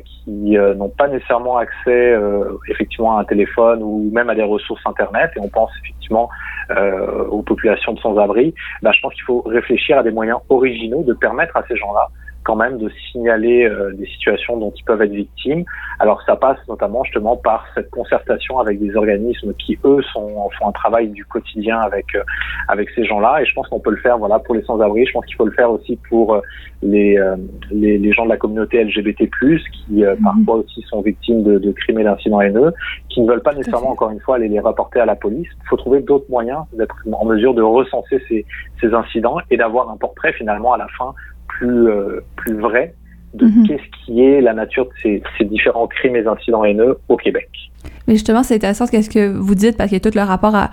qui 0.04 0.56
n'ont 0.56 0.88
pas 0.88 1.06
nécessairement 1.06 1.58
accès 1.58 2.14
effectivement 2.68 3.18
à 3.18 3.20
un 3.20 3.24
téléphone 3.24 3.82
ou 3.84 4.10
même 4.12 4.28
à 4.30 4.34
des 4.34 4.42
ressources 4.42 4.80
internet, 4.84 5.30
et 5.36 5.40
on 5.40 5.48
pense 5.48 5.70
effectivement 5.84 6.28
aux 7.30 7.42
populations 7.42 7.92
de 7.92 8.00
sans-abri, 8.00 8.52
ben, 8.82 8.90
je 8.90 9.00
pense 9.00 9.14
qu'il 9.14 9.22
faut 9.22 9.42
réfléchir 9.42 9.98
à 9.98 10.02
des 10.02 10.10
moyens 10.10 10.38
originaux 10.48 11.04
de 11.04 11.12
permettre 11.12 11.56
à 11.56 11.62
ces 11.68 11.76
gens-là 11.76 12.08
quand 12.46 12.54
même 12.54 12.78
de 12.78 12.88
signaler 13.10 13.64
euh, 13.64 13.92
des 13.94 14.06
situations 14.06 14.56
dont 14.56 14.72
ils 14.76 14.84
peuvent 14.84 15.02
être 15.02 15.10
victimes. 15.10 15.64
Alors 15.98 16.22
ça 16.22 16.36
passe 16.36 16.58
notamment 16.68 17.02
justement 17.02 17.36
par 17.36 17.66
cette 17.74 17.90
concertation 17.90 18.60
avec 18.60 18.78
des 18.78 18.94
organismes 18.94 19.52
qui 19.54 19.76
eux 19.84 20.00
sont 20.12 20.48
font 20.56 20.68
un 20.68 20.72
travail 20.72 21.08
du 21.08 21.24
quotidien 21.24 21.80
avec 21.80 22.14
euh, 22.14 22.22
avec 22.68 22.88
ces 22.90 23.04
gens-là 23.04 23.42
et 23.42 23.46
je 23.46 23.52
pense 23.52 23.66
qu'on 23.66 23.80
peut 23.80 23.90
le 23.90 23.96
faire 23.96 24.16
voilà 24.18 24.38
pour 24.38 24.54
les 24.54 24.62
sans-abri, 24.62 25.04
je 25.06 25.12
pense 25.12 25.26
qu'il 25.26 25.34
faut 25.34 25.44
le 25.44 25.52
faire 25.52 25.72
aussi 25.72 25.98
pour 26.08 26.34
euh, 26.34 26.40
les, 26.82 27.18
les, 27.72 27.98
les 27.98 28.12
gens 28.12 28.24
de 28.24 28.28
la 28.28 28.36
communauté 28.36 28.84
LGBT+ 28.84 29.28
qui 29.28 30.04
mhm. 30.04 30.16
parfois 30.22 30.56
aussi 30.56 30.82
sont 30.82 31.00
victimes 31.00 31.42
de, 31.42 31.58
de 31.58 31.72
crimes 31.72 31.98
et 31.98 32.04
d'incidents 32.04 32.40
haineux, 32.40 32.72
qui 33.08 33.22
ne 33.22 33.28
veulent 33.28 33.42
pas 33.42 33.54
nécessairement 33.54 33.90
encore 33.90 34.10
une 34.10 34.20
fois 34.20 34.36
aller 34.36 34.48
les 34.48 34.60
rapporter 34.60 35.00
à 35.00 35.06
la 35.06 35.16
police. 35.16 35.48
Il 35.64 35.68
faut 35.68 35.76
trouver 35.76 36.00
d'autres 36.00 36.30
moyens 36.30 36.60
d'être 36.74 36.96
en 37.10 37.24
mesure 37.24 37.54
de 37.54 37.62
recenser 37.62 38.22
ces 38.28 38.46
ces 38.80 38.92
incidents 38.92 39.38
et 39.50 39.56
d'avoir 39.56 39.90
un 39.90 39.96
portrait 39.96 40.32
finalement 40.34 40.74
à 40.74 40.78
la 40.78 40.86
fin 40.98 41.14
plus, 41.58 41.88
euh, 41.88 42.20
plus 42.36 42.58
vrai 42.58 42.94
de 43.34 43.46
mhm. 43.46 43.66
qu'est-ce 43.66 44.04
qui 44.04 44.24
est 44.24 44.40
la 44.40 44.54
nature 44.54 44.86
de 44.86 44.92
ces, 45.02 45.22
ces 45.36 45.44
différents 45.44 45.86
crimes 45.86 46.16
et 46.16 46.26
incidents 46.26 46.64
haineux 46.64 46.98
au 47.08 47.16
Québec. 47.16 47.48
Mais 48.06 48.14
justement, 48.14 48.42
c'est 48.42 48.54
intéressant 48.54 48.86
ce 48.86 48.92
que 48.92 49.28
vous 49.28 49.54
dites 49.54 49.76
parce 49.76 49.88
qu'il 49.88 49.96
y 49.96 50.00
a 50.06 50.10
tout 50.10 50.16
le 50.16 50.24
rapport 50.24 50.54
à, 50.54 50.70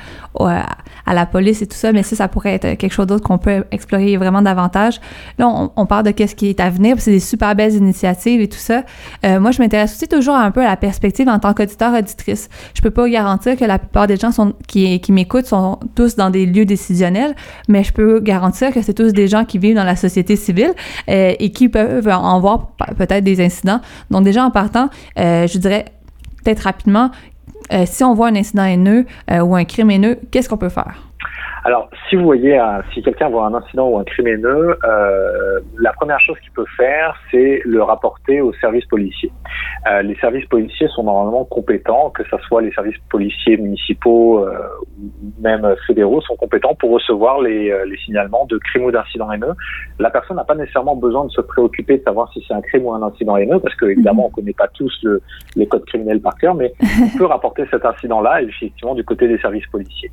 à, 1.06 1.14
la 1.14 1.26
police 1.26 1.62
et 1.62 1.68
tout 1.68 1.76
ça, 1.76 1.92
mais 1.92 2.04
ça, 2.04 2.16
ça 2.16 2.28
pourrait 2.28 2.54
être 2.54 2.78
quelque 2.78 2.92
chose 2.92 3.08
d'autre 3.08 3.24
qu'on 3.24 3.38
peut 3.38 3.66
explorer 3.72 4.18
vraiment 4.18 4.42
davantage. 4.42 5.00
Là, 5.38 5.48
on, 5.76 5.86
parle 5.86 6.06
de 6.06 6.12
qu'est-ce 6.12 6.36
qui 6.36 6.48
est 6.48 6.60
à 6.60 6.70
venir, 6.70 6.96
c'est 7.00 7.12
des 7.12 7.20
super 7.20 7.56
belles 7.56 7.74
initiatives 7.74 8.42
et 8.42 8.48
tout 8.48 8.58
ça. 8.58 8.84
Euh, 9.26 9.40
moi, 9.40 9.52
je 9.52 9.62
m'intéresse 9.62 9.94
aussi 9.94 10.08
toujours 10.08 10.36
un 10.36 10.52
peu 10.52 10.62
à 10.62 10.68
la 10.68 10.78
perspective 10.78 11.28
en 11.28 11.40
tant 11.40 11.54
qu'auditeur, 11.54 11.94
auditrice. 11.94 12.50
Je 12.74 12.82
peux 12.82 12.92
pas 12.92 13.08
garantir 13.10 13.58
que 13.58 13.66
la 13.66 13.80
plupart 13.80 14.08
des 14.08 14.18
gens 14.18 14.32
sont, 14.32 14.54
qui, 14.68 15.00
qui 15.00 15.12
m'écoutent 15.12 15.48
sont 15.48 15.80
tous 15.96 16.16
dans 16.16 16.30
des 16.30 16.46
lieux 16.46 16.66
décisionnels, 16.66 17.36
mais 17.68 17.84
je 17.84 17.94
peux 17.94 18.20
garantir 18.20 18.72
que 18.72 18.82
c'est 18.82 18.94
tous 18.94 19.14
des 19.14 19.28
gens 19.28 19.46
qui 19.46 19.58
vivent 19.58 19.76
dans 19.76 19.84
la 19.84 19.96
société 19.96 20.36
civile 20.36 20.74
euh, 21.10 21.34
et 21.40 21.52
qui 21.52 21.70
peuvent 21.70 22.08
en 22.08 22.40
voir 22.40 22.72
peut-être 22.98 23.24
des 23.24 23.44
incidents. 23.44 23.82
Donc, 24.12 24.24
déjà 24.24 24.46
en 24.46 24.52
partant, 24.52 24.90
euh, 25.20 25.48
je 25.48 25.58
dirais 25.58 25.86
peut-être 26.44 26.62
rapidement, 26.62 27.12
euh, 27.72 27.86
si 27.86 28.04
on 28.04 28.14
voit 28.14 28.28
un 28.28 28.36
incident 28.36 28.66
haineux 28.66 29.06
euh, 29.32 29.40
ou 29.40 29.56
un 29.56 29.66
crime 29.66 29.92
haineux, 29.92 30.20
qu'est-ce 30.32 30.50
qu'on 30.50 30.58
peut 30.58 30.70
faire? 30.70 31.04
Alors, 31.66 31.90
si 32.10 32.18
vous 32.18 32.24
voyez, 32.26 32.60
si 32.94 33.02
quelqu'un 33.02 33.30
voit 33.30 33.46
un 33.46 33.54
incident 33.54 33.88
ou 33.88 33.98
un 33.98 34.04
crime 34.04 34.28
haineux, 34.28 34.78
euh, 34.84 35.60
la 35.80 35.94
première 35.94 36.20
chose 36.20 36.38
qu'il 36.40 36.52
peut 36.52 36.66
faire, 36.76 37.16
c'est 37.32 37.62
le 37.64 37.82
rapporter 37.82 38.42
aux 38.42 38.54
services 38.54 38.86
policiers. 38.86 39.32
Euh, 39.90 40.02
les 40.02 40.16
services 40.16 40.46
policiers 40.46 40.88
sont 40.90 41.04
normalement 41.04 41.46
compétents, 41.46 42.10
que 42.10 42.24
ce 42.24 42.38
soit 42.48 42.62
les 42.62 42.72
services 42.72 42.98
policiers 43.10 43.58
municipaux 43.58 44.40
euh, 44.40 44.58
ou 45.02 45.42
même 45.42 45.76
fédéraux, 45.88 46.22
sont 46.22 46.36
compétents 46.36 46.76
pour 46.76 46.92
recevoir 46.92 47.42
les, 47.42 47.70
euh, 47.70 47.86
les 47.86 47.98
signalements 47.98 48.46
de 48.46 48.58
crimes 48.58 48.86
ou 48.86 48.92
d'incidents 48.92 49.32
haineux. 49.32 49.54
La 50.00 50.10
personne 50.10 50.38
n'a 50.38 50.44
pas 50.44 50.56
nécessairement 50.56 50.96
besoin 50.96 51.26
de 51.26 51.32
se 51.32 51.42
préoccuper 51.42 51.98
de 51.98 52.04
savoir 52.04 52.32
si 52.32 52.44
c'est 52.48 52.54
un 52.54 52.62
crime 52.62 52.86
ou 52.86 52.94
un 52.94 53.02
incident 53.02 53.36
haineux, 53.36 53.60
parce 53.60 53.76
que 53.76 53.86
évidemment, 53.86 54.26
on 54.26 54.30
ne 54.30 54.34
connaît 54.34 54.54
pas 54.54 54.68
tous 54.70 54.94
le, 55.04 55.22
les 55.56 55.68
codes 55.68 55.86
criminels 55.86 56.22
par 56.22 56.36
cœur, 56.38 56.56
mais 56.56 56.74
on 56.82 57.18
peut 57.18 57.26
rapporter 57.26 57.64
cet 57.70 57.86
incident-là 57.86 58.42
effectivement 58.42 58.96
du 58.96 59.04
côté 59.04 59.28
des 59.28 59.38
services 59.40 59.68
policiers. 59.68 60.12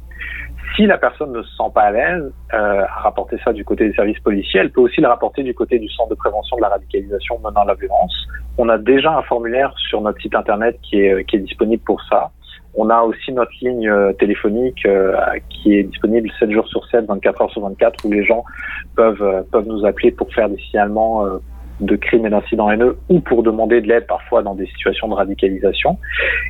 Si 0.76 0.87
la 0.87 0.98
personne 0.98 1.33
ne 1.33 1.42
se 1.42 1.50
sent 1.56 1.70
pas 1.74 1.83
à 1.83 1.90
l'aise 1.90 2.33
euh, 2.54 2.85
à 2.85 3.00
rapporter 3.00 3.37
ça 3.44 3.52
du 3.52 3.64
côté 3.64 3.88
des 3.88 3.94
services 3.94 4.20
policiers, 4.20 4.61
elle 4.61 4.70
peut 4.70 4.80
aussi 4.80 5.00
le 5.00 5.09
rapporter 5.09 5.42
du 5.42 5.54
côté 5.54 5.78
du 5.78 5.88
Centre 5.88 6.11
de 6.11 6.14
prévention 6.14 6.56
de 6.56 6.62
la 6.62 6.68
radicalisation 6.68 7.38
menant 7.42 7.64
la 7.64 7.74
violence. 7.74 8.14
On 8.59 8.68
a 8.68 8.78
déjà 8.78 9.16
un 9.16 9.22
formulaire 9.22 9.74
sur 9.76 10.00
notre 10.00 10.20
site 10.20 10.35
internet 10.35 10.78
qui 10.83 11.00
est, 11.00 11.24
qui 11.24 11.37
est 11.37 11.40
disponible 11.40 11.83
pour 11.83 12.00
ça. 12.04 12.30
On 12.74 12.88
a 12.88 13.02
aussi 13.02 13.33
notre 13.33 13.52
ligne 13.62 13.88
euh, 13.88 14.12
téléphonique 14.12 14.87
euh, 14.87 15.16
qui 15.48 15.74
est 15.74 15.83
disponible 15.83 16.30
7 16.38 16.50
jours 16.52 16.68
sur 16.68 16.87
7, 16.87 17.06
24 17.06 17.42
heures 17.42 17.50
sur 17.50 17.62
24, 17.62 18.04
où 18.04 18.12
les 18.12 18.24
gens 18.24 18.44
peuvent, 18.94 19.22
euh, 19.22 19.42
peuvent 19.50 19.66
nous 19.66 19.85
appeler 19.85 20.12
pour 20.12 20.33
faire 20.33 20.48
des 20.48 20.59
signalements 20.70 21.26
de 21.81 21.97
crimes 21.97 22.27
et 22.27 22.31
d'incidents 22.31 22.71
haineux 22.71 22.99
ou 23.09 23.21
pour 23.21 23.43
demander 23.43 23.81
de 23.81 23.88
l'aide 23.88 24.07
parfois 24.07 24.43
dans 24.43 24.55
des 24.55 24.66
situations 24.66 25.09
de 25.09 25.14
radicalisation. 25.14 25.99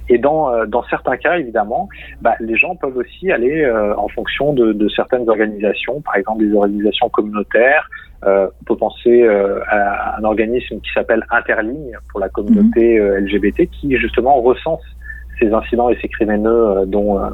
Et 0.08 0.18
dans, 0.18 0.52
euh, 0.52 0.66
dans 0.66 0.82
certains 0.84 1.16
cas, 1.16 1.38
évidemment, 1.38 1.88
bah, 2.20 2.34
les 2.40 2.56
gens 2.56 2.76
peuvent 2.76 2.96
aussi 2.96 3.30
aller 3.30 3.62
euh, 3.62 3.94
en 3.96 4.08
fonction 4.08 4.52
de, 4.52 4.72
de, 4.72 4.88
certaines 4.88 5.28
organisations, 5.28 6.00
par 6.00 6.16
exemple 6.16 6.44
des 6.44 6.54
organisations 6.54 7.08
communautaires. 7.08 7.88
Euh, 8.24 8.48
on 8.60 8.64
peut 8.64 8.76
penser 8.76 9.22
euh, 9.22 9.60
à 9.68 10.18
un 10.18 10.24
organisme 10.24 10.80
qui 10.80 10.92
s'appelle 10.92 11.24
Interligne 11.30 11.96
pour 12.10 12.20
la 12.20 12.28
communauté 12.28 13.00
mhm. 13.00 13.24
LGBT 13.24 13.70
qui 13.70 13.96
justement 13.96 14.40
recense 14.42 14.82
ces 15.40 15.52
incidents 15.52 15.88
et 15.88 15.98
ces 16.00 16.08
criminels 16.08 16.46
euh, 16.46 16.84
dont, 16.86 17.18
euh, 17.18 17.30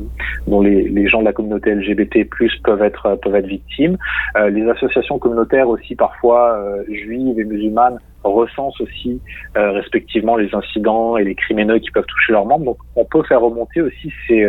dont 0.47 0.61
les, 0.61 1.09
gens 1.09 1.21
de 1.21 1.25
la 1.25 1.33
communauté 1.33 1.75
LGBT+ 1.75 2.21
être 2.21 3.17
peuvent 3.23 3.35
être 3.35 3.47
victimes. 3.47 3.97
Euh, 4.37 4.51
les 4.51 4.69
associations 4.69 5.19
communautaires 5.19 5.69
aussi 5.69 5.95
parfois 5.95 6.59
juives 6.89 7.39
et 7.39 7.45
musulmanes 7.45 7.99
recensent 8.25 8.81
aussi 8.81 9.21
respectivement 9.55 10.37
les 10.37 10.53
incidents 10.53 11.17
et 11.17 11.23
les 11.23 11.37
criminels 11.37 11.81
qui 11.81 11.93
peuvent 11.93 12.07
toucher 12.07 12.33
leurs 12.33 12.45
membres. 12.45 12.65
Donc 12.65 12.79
on 12.97 13.05
peut 13.05 13.23
faire 13.23 13.41
remonter 13.41 13.81
aussi 13.81 14.13
ces, 14.27 14.45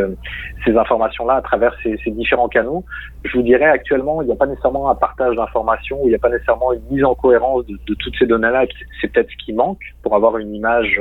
informations-là 0.67 1.35
à 1.35 1.41
travers 1.41 1.75
ces, 1.83 1.97
différents 2.07 2.47
canaux. 2.47 2.83
Je 3.23 3.37
vous 3.37 3.43
dirais 3.43 3.65
actuellement, 3.65 4.21
il 4.23 4.25
n'y 4.25 4.31
a 4.31 4.35
pas 4.35 4.47
nécessairement 4.47 4.89
un 4.89 4.95
partage 4.95 5.35
d'informations, 5.35 5.99
il 6.05 6.09
n'y 6.09 6.15
a 6.15 6.19
pas 6.19 6.29
nécessairement 6.29 6.73
une 6.73 6.81
mise 6.89 7.03
en 7.03 7.13
cohérence 7.13 7.67
de 7.67 7.93
toutes 7.93 8.15
ces 8.17 8.25
données-là. 8.25 8.65
C'est 8.99 9.11
peut-être 9.11 9.29
ce 9.29 9.45
qui 9.45 9.53
manque 9.53 9.81
pour 10.01 10.15
avoir 10.15 10.37
une 10.37 10.55
image 10.55 10.99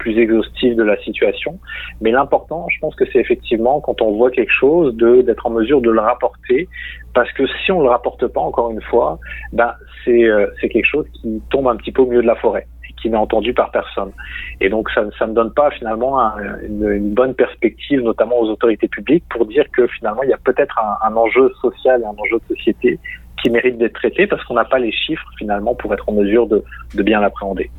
plus 0.00 0.18
exhaustive 0.18 0.74
de 0.74 0.82
la 0.82 0.96
situation. 1.02 1.58
Mais 2.00 2.10
l'important, 2.10 2.66
je 2.70 2.78
pense 2.80 2.94
que 2.96 3.04
c'est 3.12 3.20
effectivement 3.20 3.80
quand 3.80 4.02
on 4.02 4.12
voit 4.16 4.30
quelque 4.30 4.52
chose 4.52 4.94
de 4.96 5.22
d'être 5.22 5.46
en 5.46 5.50
mesure 5.50 5.80
de 5.80 5.90
le 5.90 6.00
rapporter, 6.00 6.68
parce 7.14 7.30
que 7.32 7.44
si 7.46 7.70
on 7.70 7.82
le 7.82 7.88
rapporte 7.88 8.26
pas, 8.26 8.40
encore 8.40 8.70
une 8.70 8.82
fois, 8.82 9.18
ben 9.52 9.72
c'est 10.04 10.24
euh, 10.24 10.46
c'est 10.60 10.68
quelque 10.68 10.90
chose 10.94 11.06
qui 11.20 11.40
tombe 11.50 11.68
un 11.68 11.76
petit 11.76 11.92
peu 11.92 12.02
au 12.02 12.06
milieu 12.06 12.22
de 12.22 12.26
la 12.26 12.36
forêt 12.36 12.66
qui 13.00 13.08
n'est 13.08 13.16
entendu 13.16 13.54
par 13.54 13.70
personne. 13.70 14.12
Et 14.60 14.68
donc 14.68 14.90
ça 14.90 15.02
ça 15.18 15.26
ne 15.26 15.32
donne 15.32 15.52
pas 15.52 15.70
finalement 15.70 16.18
une, 16.62 17.14
bonne 17.14 17.34
perspective, 17.34 18.00
notamment 18.00 18.38
aux 18.40 18.50
autorités 18.50 18.88
publiques, 18.88 19.24
pour 19.30 19.46
dire 19.46 19.64
que 19.72 19.86
finalement 19.86 20.22
il 20.22 20.30
y 20.30 20.34
a 20.34 20.42
peut-être 20.44 20.78
un 21.02 21.16
enjeu 21.16 21.50
social 21.62 22.02
et 22.02 22.04
un 22.04 22.16
enjeu 22.18 22.38
de 22.42 22.56
société 22.56 22.98
qui 23.42 23.50
mérite 23.50 23.78
d'être 23.78 23.94
traité 23.94 24.26
parce 24.26 24.44
qu'on 24.44 24.54
n'a 24.54 24.64
pas 24.64 24.78
les 24.78 24.92
chiffres 24.92 25.26
finalement 25.38 25.74
pour 25.74 25.92
être 25.92 26.08
en 26.08 26.12
mesure 26.12 26.46
de, 26.46 26.62
bien 27.02 27.20
l'appréhender. 27.20 27.70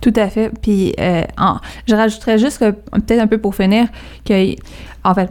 Tout 0.00 0.12
à 0.16 0.28
fait. 0.28 0.50
Puis, 0.60 0.94
euh, 0.98 1.22
je 1.86 1.94
rajouterais 1.94 2.36
juste 2.38 2.58
peut-être 2.58 3.20
un 3.20 3.28
peu 3.28 3.38
pour 3.38 3.54
finir, 3.54 3.86
que, 4.24 4.54
en 5.04 5.14
fait, 5.14 5.30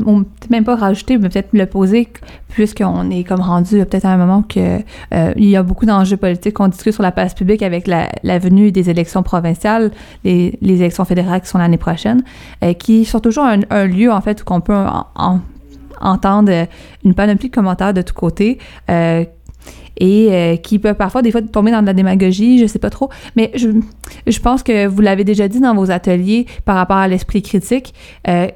même 0.50 0.64
pas 0.64 0.76
rajouter, 0.76 1.18
mais 1.18 1.28
peut-être 1.28 1.50
le 1.52 1.66
poser, 1.66 2.08
puisqu'on 2.50 3.10
est 3.10 3.26
comme 3.26 3.42
rendu 3.42 3.80
peut-être 3.86 4.06
à 4.06 4.14
un 4.14 4.18
moment 4.18 4.44
que 4.44 4.80
euh, 5.14 5.34
il 5.36 5.50
y 5.50 5.58
a 5.58 5.64
beaucoup 5.64 5.86
d'enjeux 5.86 6.16
politiques 6.16 6.54
qu'on 6.54 6.70
discute 6.70 6.94
sur 6.94 7.04
la 7.04 7.12
place 7.12 7.34
publique 7.34 7.64
avec 7.64 7.86
la, 7.86 8.40
venue 8.40 8.72
des 8.72 8.90
élections 8.90 9.24
provinciales, 9.24 9.92
les, 10.24 10.58
élections 10.62 11.04
fédérales 11.04 11.42
qui 11.42 11.48
sont 11.48 11.58
l'année 11.58 11.78
prochaine, 11.78 12.24
euh, 12.64 12.74
qui 12.74 13.04
sont 13.04 13.20
toujours 13.20 13.44
un, 13.46 13.86
lieu, 13.88 14.10
en 14.10 14.22
fait, 14.22 14.42
où 14.42 14.54
on 14.54 14.62
peut 14.62 14.86
entendre 16.00 16.68
une 17.04 17.14
panoplie 17.14 17.50
de 17.50 17.54
commentaires 17.54 17.94
de 17.94 18.02
tous 18.02 18.14
côtés 18.14 18.58
et 19.98 20.30
euh, 20.32 20.56
qui 20.58 20.80
peut 20.80 20.94
parfois 20.94 21.22
des 21.22 21.32
fois 21.32 21.42
tomber 21.42 21.72
dans 21.72 21.82
de 21.82 21.86
la 21.86 21.94
démagogie, 21.94 22.58
je 22.58 22.66
sais 22.66 22.80
pas 22.80 22.90
trop, 22.90 23.10
mais 23.36 23.52
je, 23.56 24.40
pense 24.40 24.64
que 24.64 24.88
vous 24.88 25.02
l'avez 25.02 25.24
déjà 25.24 25.48
dit 25.48 25.60
dans 25.60 25.76
vos 25.76 25.92
ateliers 25.92 26.46
par 26.66 26.76
rapport 26.76 26.98
à 26.98 27.08
l'esprit 27.08 27.42
critique. 27.42 27.94
Euh, 28.28 28.48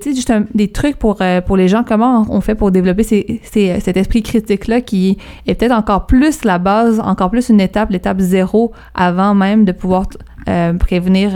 sais, 0.00 0.14
juste 0.14 0.32
des 0.54 0.68
trucs 0.68 0.96
pour, 0.96 1.22
euh, 1.22 1.40
pour 1.40 1.56
les 1.56 1.68
gens, 1.68 1.84
comment 1.84 2.26
on 2.30 2.40
fait 2.40 2.54
pour 2.54 2.70
développer 2.70 3.02
cet 3.04 3.96
esprit 3.96 4.22
critique-là 4.22 4.80
qui 4.80 5.18
est 5.46 5.54
peut-être 5.54 5.72
encore 5.72 6.06
plus 6.06 6.44
la 6.44 6.58
base, 6.58 7.00
encore 7.00 7.30
plus 7.30 7.48
une 7.48 7.60
étape, 7.60 7.90
l'étape 7.90 8.18
zéro, 8.18 8.72
avant 8.94 9.34
même 9.34 9.64
de 9.64 9.72
pouvoir 9.72 10.06
euh, 10.48 10.74
prévenir 10.74 11.30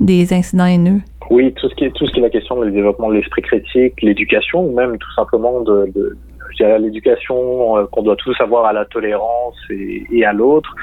des 0.00 0.32
incidents 0.34 0.66
haineux? 0.66 1.00
Oui, 1.30 1.54
tout 1.54 1.70
ce 1.70 1.74
qui 1.74 1.84
est, 1.84 1.90
tout 1.94 2.06
ce 2.06 2.12
qui 2.12 2.20
est 2.20 2.22
la 2.22 2.28
question 2.28 2.62
du 2.62 2.70
développement 2.70 3.08
de 3.08 3.14
l'esprit 3.14 3.40
critique, 3.40 3.94
l'éducation, 4.02 4.66
ou 4.66 4.74
même 4.74 4.98
tout 4.98 5.12
simplement 5.14 5.62
de 5.62 6.16
l'éducation 6.58 7.76
euh, 7.76 7.86
qu'on 7.86 8.02
doit 8.02 8.16
tous 8.16 8.34
avoir 8.40 8.66
à 8.66 8.72
la 8.72 8.84
tolérance 8.84 9.56
et, 9.70 10.04
et 10.12 10.24
à 10.24 10.32
l'autre, 10.32 10.74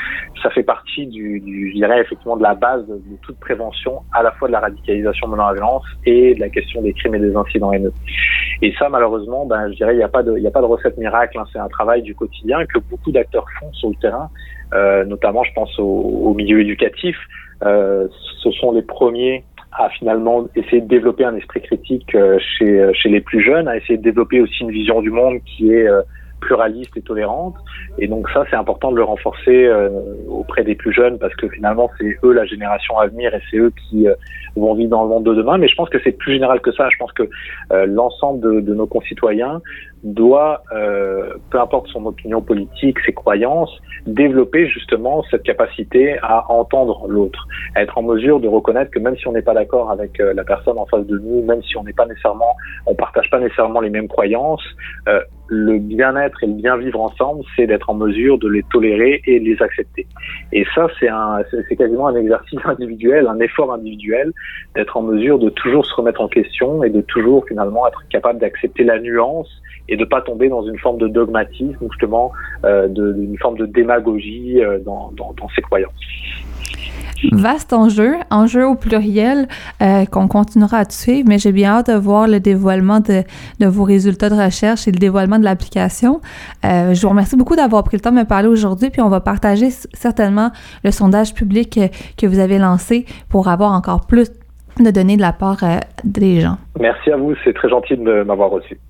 ça 0.41 0.49
fait 0.49 0.63
partie 0.63 1.07
du, 1.07 1.39
du, 1.39 1.69
je 1.69 1.75
dirais 1.75 2.01
effectivement 2.01 2.37
de 2.37 2.43
la 2.43 2.55
base 2.55 2.85
de, 2.87 2.99
toute 3.21 3.39
prévention, 3.39 4.01
à 4.13 4.23
la 4.23 4.31
fois 4.31 4.47
de 4.47 4.53
la 4.53 4.59
radicalisation 4.59 5.27
menant 5.27 5.45
à 5.45 5.49
la 5.49 5.53
violence 5.55 5.85
et 6.05 6.35
de 6.35 6.39
la 6.39 6.49
question 6.49 6.81
des 6.81 6.93
crimes 6.93 7.15
et 7.15 7.19
des 7.19 7.35
incidents 7.35 7.71
haineux. 7.71 7.93
Et 8.61 8.73
ça, 8.77 8.89
malheureusement, 8.89 9.45
ben, 9.45 9.69
je 9.69 9.75
dirais, 9.75 9.93
il 9.93 9.97
n'y 9.97 10.03
a 10.03 10.09
pas 10.09 10.23
de, 10.23 10.37
il 10.37 10.45
a 10.45 10.51
pas 10.51 10.61
de 10.61 10.65
recette 10.65 10.97
miracle. 10.97 11.37
Hein. 11.37 11.45
C'est 11.51 11.59
un 11.59 11.69
travail 11.69 12.01
du 12.01 12.15
quotidien 12.15 12.65
que 12.65 12.79
beaucoup 12.79 13.11
d'acteurs 13.11 13.45
font 13.59 13.71
sur 13.73 13.89
le 13.89 13.95
terrain, 13.95 14.29
euh, 14.73 15.03
notamment, 15.05 15.43
je 15.43 15.53
pense 15.53 15.77
au, 15.79 15.83
au 15.83 16.33
milieu 16.33 16.61
éducatif. 16.61 17.17
Euh, 17.63 18.07
ce 18.41 18.51
sont 18.51 18.71
les 18.71 18.81
premiers 18.81 19.43
à 19.73 19.89
finalement 19.89 20.47
essayer 20.55 20.81
de 20.81 20.87
développer 20.87 21.23
un 21.23 21.35
esprit 21.35 21.61
critique 21.61 22.13
euh, 22.15 22.37
chez, 22.39 22.79
euh, 22.79 22.91
chez 22.93 23.09
les 23.09 23.21
plus 23.21 23.41
jeunes, 23.43 23.67
à 23.67 23.77
essayer 23.77 23.97
de 23.97 24.03
développer 24.03 24.41
aussi 24.41 24.61
une 24.61 24.71
vision 24.71 25.01
du 25.01 25.09
monde 25.09 25.39
qui 25.45 25.71
est 25.71 25.87
euh, 25.87 26.01
pluraliste 26.41 26.95
et 26.97 27.01
tolérante. 27.01 27.55
Et 27.99 28.07
donc 28.07 28.29
ça, 28.31 28.43
c'est 28.49 28.55
important 28.55 28.91
de 28.91 28.97
le 28.97 29.03
renforcer 29.03 29.69
auprès 30.27 30.63
des 30.63 30.73
plus 30.73 30.91
jeunes 30.91 31.19
parce 31.19 31.35
que 31.35 31.47
finalement, 31.47 31.91
c'est 31.99 32.17
eux 32.23 32.33
la 32.33 32.45
génération 32.45 32.97
à 32.97 33.05
venir 33.05 33.31
et 33.35 33.41
c'est 33.51 33.57
eux 33.57 33.71
qui 33.89 34.07
vont 34.55 34.73
vivre 34.73 34.89
dans 34.89 35.03
le 35.03 35.09
monde 35.09 35.23
de 35.23 35.35
demain. 35.35 35.59
Mais 35.59 35.67
je 35.67 35.75
pense 35.75 35.89
que 35.89 35.99
c'est 36.03 36.13
plus 36.13 36.33
général 36.33 36.59
que 36.59 36.71
ça. 36.71 36.89
Je 36.89 36.97
pense 36.97 37.11
que 37.11 37.29
l'ensemble 37.85 38.39
de, 38.39 38.59
de, 38.61 38.73
nos 38.73 38.87
concitoyens 38.87 39.61
doit, 40.03 40.63
peu 41.49 41.59
importe 41.59 41.87
son 41.87 42.05
opinion 42.05 42.41
politique, 42.41 42.97
ses 43.05 43.13
croyances, 43.13 43.71
développer 44.05 44.67
justement 44.67 45.23
cette 45.29 45.43
capacité 45.43 46.17
à 46.21 46.51
entendre 46.51 47.07
l'autre, 47.07 47.47
à 47.75 47.83
être 47.83 47.97
en 47.97 48.03
mesure 48.03 48.39
de 48.39 48.47
reconnaître 48.47 48.91
que 48.91 48.99
même 48.99 49.15
si 49.17 49.27
on 49.27 49.31
n'est 49.31 49.41
pas 49.41 49.53
d'accord 49.53 49.91
avec 49.91 50.19
euh, 50.19 50.33
la 50.33 50.43
personne 50.43 50.77
en 50.77 50.85
face 50.85 51.05
de 51.05 51.17
nous, 51.17 51.43
même 51.43 51.61
si 51.63 51.77
on 51.77 51.83
n'est 51.83 51.93
pas 51.93 52.05
nécessairement, 52.05 52.55
on 52.85 52.95
partage 52.95 53.29
pas 53.29 53.39
nécessairement 53.39 53.81
les 53.81 53.89
mêmes 53.89 54.07
croyances, 54.07 54.63
euh, 55.07 55.21
le 55.47 55.79
bien-être 55.79 56.43
et 56.43 56.47
le 56.47 56.53
bien 56.53 56.77
vivre 56.77 57.01
ensemble, 57.01 57.43
c'est 57.55 57.67
d'être 57.67 57.89
en 57.89 57.93
mesure 57.93 58.37
de 58.37 58.47
les 58.47 58.63
tolérer 58.71 59.21
et 59.25 59.39
les 59.39 59.61
accepter. 59.61 60.07
Et 60.53 60.65
ça, 60.73 60.87
c'est 60.99 61.09
un, 61.09 61.39
c'est 61.67 61.75
quasiment 61.75 62.07
un 62.07 62.15
exercice 62.15 62.59
individuel, 62.65 63.27
un 63.27 63.39
effort 63.39 63.73
individuel, 63.73 64.31
d'être 64.75 64.95
en 64.95 65.01
mesure 65.01 65.39
de 65.39 65.49
toujours 65.49 65.85
se 65.85 65.93
remettre 65.93 66.21
en 66.21 66.27
question 66.27 66.83
et 66.83 66.89
de 66.89 67.01
toujours 67.01 67.45
finalement 67.47 67.87
être 67.87 68.01
capable 68.09 68.39
d'accepter 68.39 68.83
la 68.83 68.99
nuance 68.99 69.49
et 69.91 69.97
de 69.97 70.05
pas 70.05 70.21
tomber 70.21 70.49
dans 70.49 70.63
une 70.63 70.79
forme 70.79 70.97
de 70.97 71.07
dogmatisme 71.07 71.77
justement 71.89 72.31
euh, 72.65 72.87
d'une 72.87 73.37
forme 73.37 73.57
de 73.57 73.65
démagogie 73.67 74.63
euh, 74.63 74.79
dans, 74.79 75.11
dans, 75.15 75.33
dans 75.33 75.49
ses 75.49 75.61
croyances. 75.61 75.93
Vaste 77.31 77.73
enjeu, 77.73 78.15
enjeu 78.31 78.65
au 78.65 78.75
pluriel 78.75 79.47
euh, 79.81 80.05
qu'on 80.05 80.27
continuera 80.27 80.77
à 80.77 80.89
suivre, 80.89 81.27
mais 81.29 81.37
j'ai 81.37 81.51
bien 81.51 81.71
hâte 81.71 81.91
de 81.91 81.95
voir 81.95 82.27
le 82.27 82.39
dévoilement 82.39 82.99
de, 82.99 83.23
de, 83.59 83.67
vos 83.67 83.83
résultats 83.83 84.29
de 84.29 84.35
recherche 84.35 84.87
et 84.87 84.91
le 84.91 84.97
dévoilement 84.97 85.37
de 85.37 85.43
l'application. 85.43 86.19
Euh, 86.65 86.93
je 86.93 87.01
vous 87.01 87.09
remercie 87.09 87.35
beaucoup 87.35 87.55
d'avoir 87.55 87.83
pris 87.83 87.97
le 87.97 88.01
temps 88.01 88.11
de 88.11 88.17
me 88.17 88.25
parler 88.25 88.47
aujourd'hui, 88.47 88.89
puis 88.89 89.01
on 89.01 89.09
va 89.09 89.19
partager 89.19 89.69
certainement 89.93 90.49
le 90.83 90.91
sondage 90.91 91.35
public 91.35 91.73
que, 91.73 91.87
que 92.17 92.25
vous 92.25 92.39
avez 92.39 92.57
lancé 92.57 93.05
pour 93.29 93.49
avoir 93.49 93.73
encore 93.73 94.07
plus 94.07 94.31
de 94.79 94.91
données 94.91 95.17
de 95.17 95.21
la 95.21 95.33
part 95.33 95.63
euh, 95.63 95.77
des 96.03 96.39
gens. 96.39 96.57
Merci 96.79 97.11
à 97.11 97.17
vous, 97.17 97.35
c'est 97.43 97.53
très 97.53 97.69
gentil 97.69 97.97
de 97.97 98.23
m'avoir 98.23 98.49
reçu. 98.49 98.79